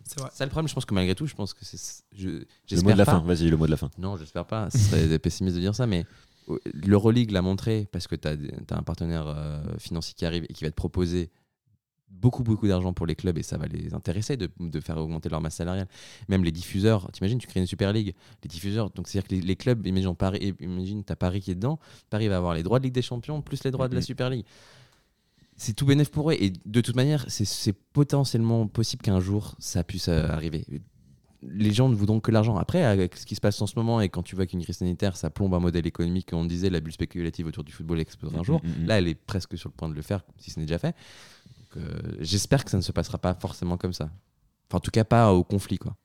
[0.04, 0.30] C'est vrai.
[0.34, 1.78] Ça le problème, je pense que malgré tout, je pense que c'est.
[2.16, 3.12] je- Le mot de la pas.
[3.12, 3.90] fin, vas-y, le mot de la fin.
[3.98, 4.68] Non, j'espère pas.
[4.70, 6.04] Ce serait pessimiste de dire ça, mais
[6.74, 8.36] l'Euroleague l'a montré parce que tu as,
[8.70, 11.30] un partenaire euh, financier qui arrive et qui va te proposer
[12.08, 15.28] beaucoup, beaucoup d'argent pour les clubs et ça va les intéresser de, de faire augmenter
[15.28, 15.88] leur masse salariale.
[16.28, 19.40] Même les diffuseurs, t'imagines, tu crées une Super League, les diffuseurs, donc c'est-à-dire que les,
[19.40, 21.78] les clubs, imagine, Paris, imagine t'as Paris qui est dedans,
[22.08, 24.04] Paris va avoir les droits de Ligue des Champions plus les droits de la Mhm.
[24.06, 24.46] Super League.
[25.56, 29.54] C'est tout bénéf pour eux et de toute manière, c'est- c'est potentiellement possible qu'un jour
[29.58, 30.64] ça puisse euh, arriver.
[31.48, 32.56] Les gens ne voudront que l'argent.
[32.56, 34.76] Après, avec ce qui se passe en ce moment et quand tu vois qu'une crise
[34.78, 38.40] sanitaire, ça plombe un modèle économique, on disait la bulle spéculative autour du football explosera
[38.40, 38.60] un jour.
[38.64, 38.86] Mm, mm, mm.
[38.86, 40.94] Là, elle est presque sur le point de le faire, si ce n'est déjà fait.
[41.58, 44.10] Donc, euh, J'espère que ça ne se passera pas forcément comme ça.
[44.68, 45.78] Enfin, en tout cas, pas au conflit.
[45.78, 45.96] quoi.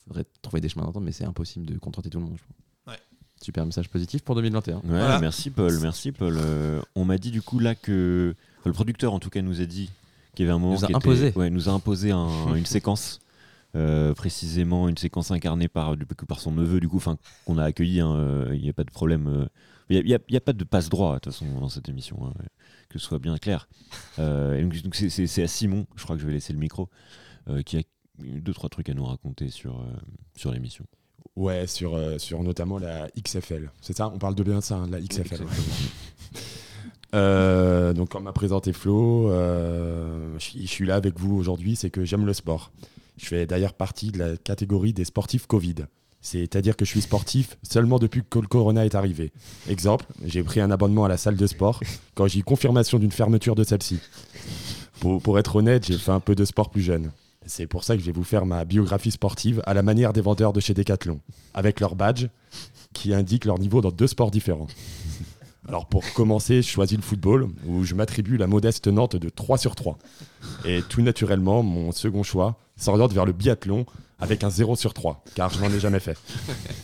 [0.00, 2.36] Il faudrait trouver des chemins d'entente, mais c'est impossible de contenter tout le monde.
[2.38, 2.94] je pense.
[2.94, 3.00] Ouais.
[3.42, 4.76] Super message positif pour 2021.
[4.76, 5.20] Ouais, Voilà.
[5.20, 6.36] merci Paul, merci Paul.
[6.38, 9.60] Euh, on m'a dit du coup là que enfin, le producteur en tout cas nous
[9.60, 9.90] a dit
[10.34, 11.32] qu'il y avait un moment Nous a qui était- imposé.
[11.36, 13.20] ouais, nous a imposé un- une séquence.
[13.76, 17.02] Euh, précisément une séquence incarnée par, du- par son neveu du coup
[17.44, 19.46] qu'on a accueilli hein, euh, il n'y a pas de problème euh,
[19.90, 21.88] il n'y a, il y a pas de passe droit de toute façon dans cette
[21.88, 22.32] émission hein,
[22.88, 23.68] que ce soit bien clair
[24.18, 26.88] Euh, donc c'est- à Simon je crois que je vais laisser le micro
[27.48, 27.82] euh, qui a
[28.20, 29.84] deux trois trucs à nous raconter sur, euh,
[30.36, 30.84] sur l'émission
[31.36, 33.70] Ouais, sur, euh, sur notamment la XFL.
[33.80, 34.08] C'est ça?
[34.12, 35.44] On parle de bien ça, hein, de la XFL.
[37.14, 41.88] Euh, donc, comme m'a présenté Flo, euh, je je suis là avec vous aujourd'hui, c'est
[41.90, 42.70] que j'aime le sport.
[43.18, 45.74] Je fais d'ailleurs partie de la catégorie des sportifs Covid.
[46.20, 49.32] C'est-à-dire que je suis sportif seulement depuis que le corona est arrivé.
[49.68, 51.80] Exemple, j'ai pris un abonnement à la salle de sport
[52.14, 54.00] quand j'ai eu confirmation d'une fermeture de celle-ci.
[55.00, 57.10] Pour, pour être honnête, j'ai fait un peu de sport plus jeune.
[57.46, 60.20] C'est pour ça que je vais vous faire ma biographie sportive à la manière des
[60.20, 61.20] vendeurs de chez Decathlon,
[61.54, 62.26] avec leur badge
[62.92, 64.66] qui indique leur niveau dans deux sports différents.
[65.66, 69.58] Alors pour commencer, je choisis le football, où je m'attribue la modeste note de 3
[69.58, 69.98] sur 3.
[70.64, 73.84] Et tout naturellement, mon second choix s'oriente vers le biathlon
[74.18, 76.16] avec un 0 sur 3, car je n'en ai jamais fait.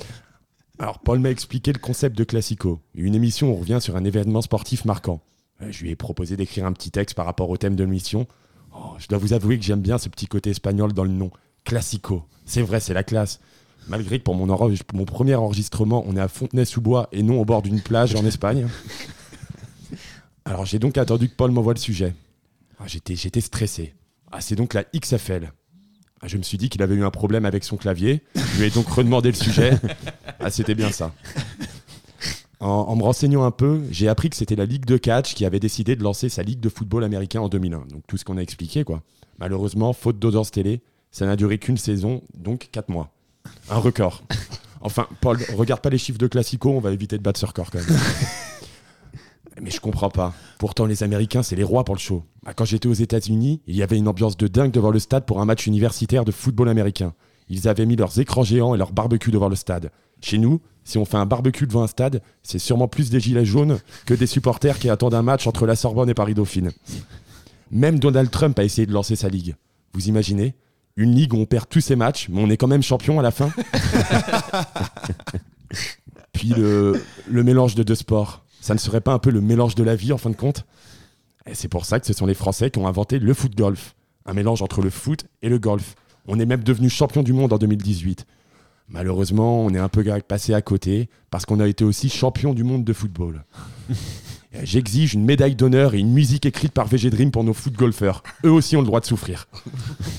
[0.79, 4.05] Alors Paul m'a expliqué le concept de Classico, une émission où on revient sur un
[4.05, 5.21] événement sportif marquant.
[5.63, 8.27] Euh, Je lui ai proposé d'écrire un petit texte par rapport au thème de l'émission.
[8.77, 11.31] Oh, je dois vous avouer que j'aime bien ce petit côté espagnol dans le nom.
[11.65, 12.25] Classico.
[12.45, 13.41] C'est vrai, c'est la classe.
[13.87, 17.45] Malgré que pour mon, pour mon premier enregistrement, on est à Fontenay-sous-Bois et non au
[17.45, 18.67] bord d'une plage en Espagne.
[20.45, 22.15] Alors j'ai donc attendu que Paul m'envoie le sujet.
[22.79, 23.95] Ah, J'étais j'étais stressé.
[24.33, 25.53] Ah, c'est donc la XFL.
[26.25, 28.23] Ah, je me suis dit qu'il avait eu un problème avec son clavier.
[28.35, 29.79] Je lui ai donc redemandé le sujet.
[30.41, 31.13] Ah, c'était bien ça.
[32.61, 35.61] En, me renseignant un peu, j'ai appris que c'était la Ligue de catch qui avait
[35.61, 37.85] décidé de lancer sa Ligue de football américain en 2001.
[37.91, 39.03] Donc tout ce qu'on a expliqué, quoi.
[39.39, 43.11] Malheureusement, faute d'audience télé, ça n'a duré qu'une saison, donc 4 mois.
[43.69, 44.23] Un record.
[44.81, 47.71] Enfin, Paul, regarde pas les chiffres de Classico, on va éviter de battre ce record
[47.71, 47.99] quand même.
[49.61, 50.35] Mais je comprends pas.
[50.59, 52.25] Pourtant, les Américains, c'est les rois pour le show.
[52.45, 55.27] Ah, Quand j'étais aux États-Unis, il y avait une ambiance de dingue devant le stade
[55.27, 57.15] pour un match universitaire de football américain.
[57.49, 59.91] Ils avaient mis leurs écrans géants et leurs barbecues devant le stade.
[60.21, 63.45] Chez nous, si on fait un barbecue devant un stade, c'est sûrement plus des gilets
[63.45, 66.73] jaunes que des supporters qui attendent un match entre la Sorbonne et Paris-Dauphine.
[67.71, 69.55] Même Donald Trump a essayé de lancer sa ligue.
[69.93, 70.55] Vous imaginez?
[70.97, 73.23] Une ligue où on perd tous ses matchs, mais on est quand même champion à
[73.23, 73.51] la fin?
[76.33, 79.75] Puis le, le mélange de deux sports, ça ne serait pas un peu le mélange
[79.75, 80.65] de la vie en fin de compte
[81.45, 83.95] Et c'est pour ça que ce sont les Français qui ont inventé le foot golf.
[84.25, 85.97] Un mélange entre le foot et le golf.
[86.27, 88.25] On est même devenu champion du monde en 2018.
[88.89, 92.65] Malheureusement, on est un peu passé à côté parce qu'on a été aussi champion du
[92.65, 93.45] monde de football.
[94.63, 98.23] J'exige une médaille d'honneur et une musique écrite par VG Dream pour nos foot golfeurs.
[98.47, 99.47] Eux aussi ont le droit de souffrir.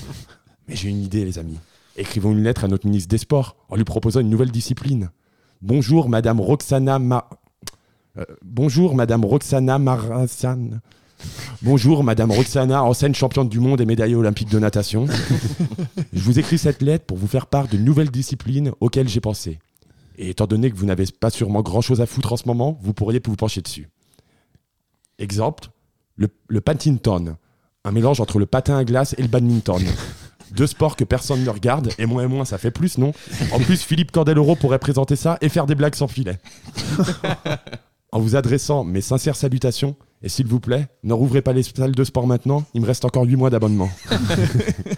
[0.68, 1.58] Mais j'ai une idée, les amis.
[1.96, 5.10] Écrivons une lettre à notre ministre des Sports en lui proposant une nouvelle discipline.
[5.62, 7.28] Bonjour, Madame Roxana Ma...
[8.18, 10.80] Euh, bonjour, Madame Roxana Marasan.
[11.62, 15.06] Bonjour, Madame Roxana, ancienne championne du monde et médaillée olympique de natation.
[16.12, 19.58] Je vous écris cette lettre pour vous faire part de nouvelles disciplines auxquelles j'ai pensé.
[20.18, 22.94] Et étant donné que vous n'avez pas sûrement grand-chose à foutre en ce moment, vous
[22.94, 23.88] pourriez vous pencher dessus.
[25.18, 25.68] Exemple,
[26.16, 27.36] le, le patinton,
[27.84, 29.82] un mélange entre le patin à glace et le badminton.
[30.52, 33.12] Deux sports que personne ne regarde, et moins et moins ça fait plus, non?
[33.52, 36.38] En plus, Philippe Cordeloro pourrait présenter ça et faire des blagues sans filet.
[38.12, 41.92] En vous adressant mes sincères salutations, et s'il vous plaît, ne rouvrez pas les salles
[41.92, 43.90] de sport maintenant, il me reste encore 8 mois d'abonnement.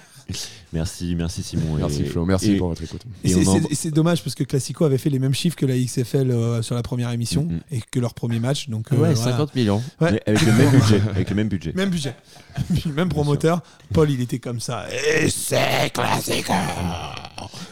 [0.73, 1.77] Merci, merci Simon.
[1.77, 3.01] Merci Et- Flo, merci et- pour votre écoute.
[3.25, 5.33] Et Et c'est- on en- c'est c'est dommage parce que Classico avait fait les mêmes
[5.33, 7.61] chiffres que la XFL euh, sur la première émission Mhm.
[7.71, 8.69] et que leur premier match.
[8.69, 9.33] Donc, euh, ouais, voilà.
[9.33, 9.83] 50 millions.
[10.01, 10.13] Ouais.
[10.13, 11.01] Mais avec le même budget.
[11.11, 11.73] Avec le même budget.
[11.75, 12.15] Même budget.
[12.95, 13.63] Même promoteur.
[13.95, 14.87] Paul, il était comme ça.
[14.93, 16.53] Et c'est Classico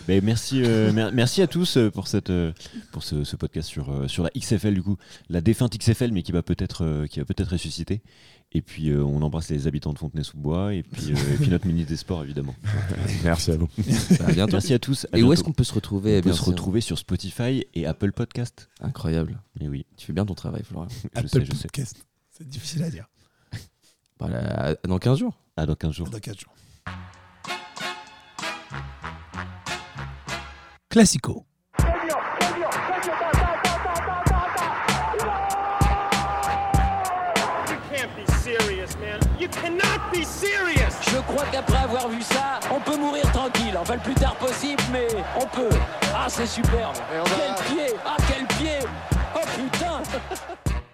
[0.09, 2.33] Mais merci, euh, mer- merci à tous euh, pour, cette,
[2.93, 4.97] pour ce, ce podcast sur, sur la XFL, du coup,
[5.29, 8.01] la défunte XFL, mais qui va peut-être qui va peut-être ressusciter.
[8.57, 11.67] Et puis, euh, on embrasse les habitants de Fontenay-sous-Bois et puis, euh, et puis notre
[11.67, 12.55] ministre des Sports, évidemment.
[13.23, 13.69] Merci à vous.
[13.77, 13.85] Bah,
[14.29, 14.53] à bientôt.
[14.53, 15.07] Merci à tous.
[15.13, 17.67] à Et où est-ce qu'on peut se retrouver On peut bien se retrouver sur Spotify
[17.75, 18.71] et Apple Podcast.
[18.81, 19.39] Incroyable.
[19.61, 20.89] Et oui, Tu fais bien ton travail, Florian.
[21.03, 21.63] je Apple sais, je sais.
[21.69, 22.07] Podcast.
[22.31, 23.07] C'est difficile à dire.
[24.19, 25.39] Voilà, à- dans 15 jours.
[25.59, 26.09] À dans 15 jours.
[26.09, 26.55] Dans 4 jours.
[30.89, 31.45] Classico.
[40.43, 43.77] Je crois qu'après avoir vu ça, on peut mourir tranquille.
[43.79, 45.75] Enfin, le plus tard possible, mais on peut.
[46.15, 46.95] Ah, c'est superbe.
[47.25, 47.97] Quel pied!
[48.05, 48.79] Ah, quel pied!
[49.35, 50.03] Oh putain!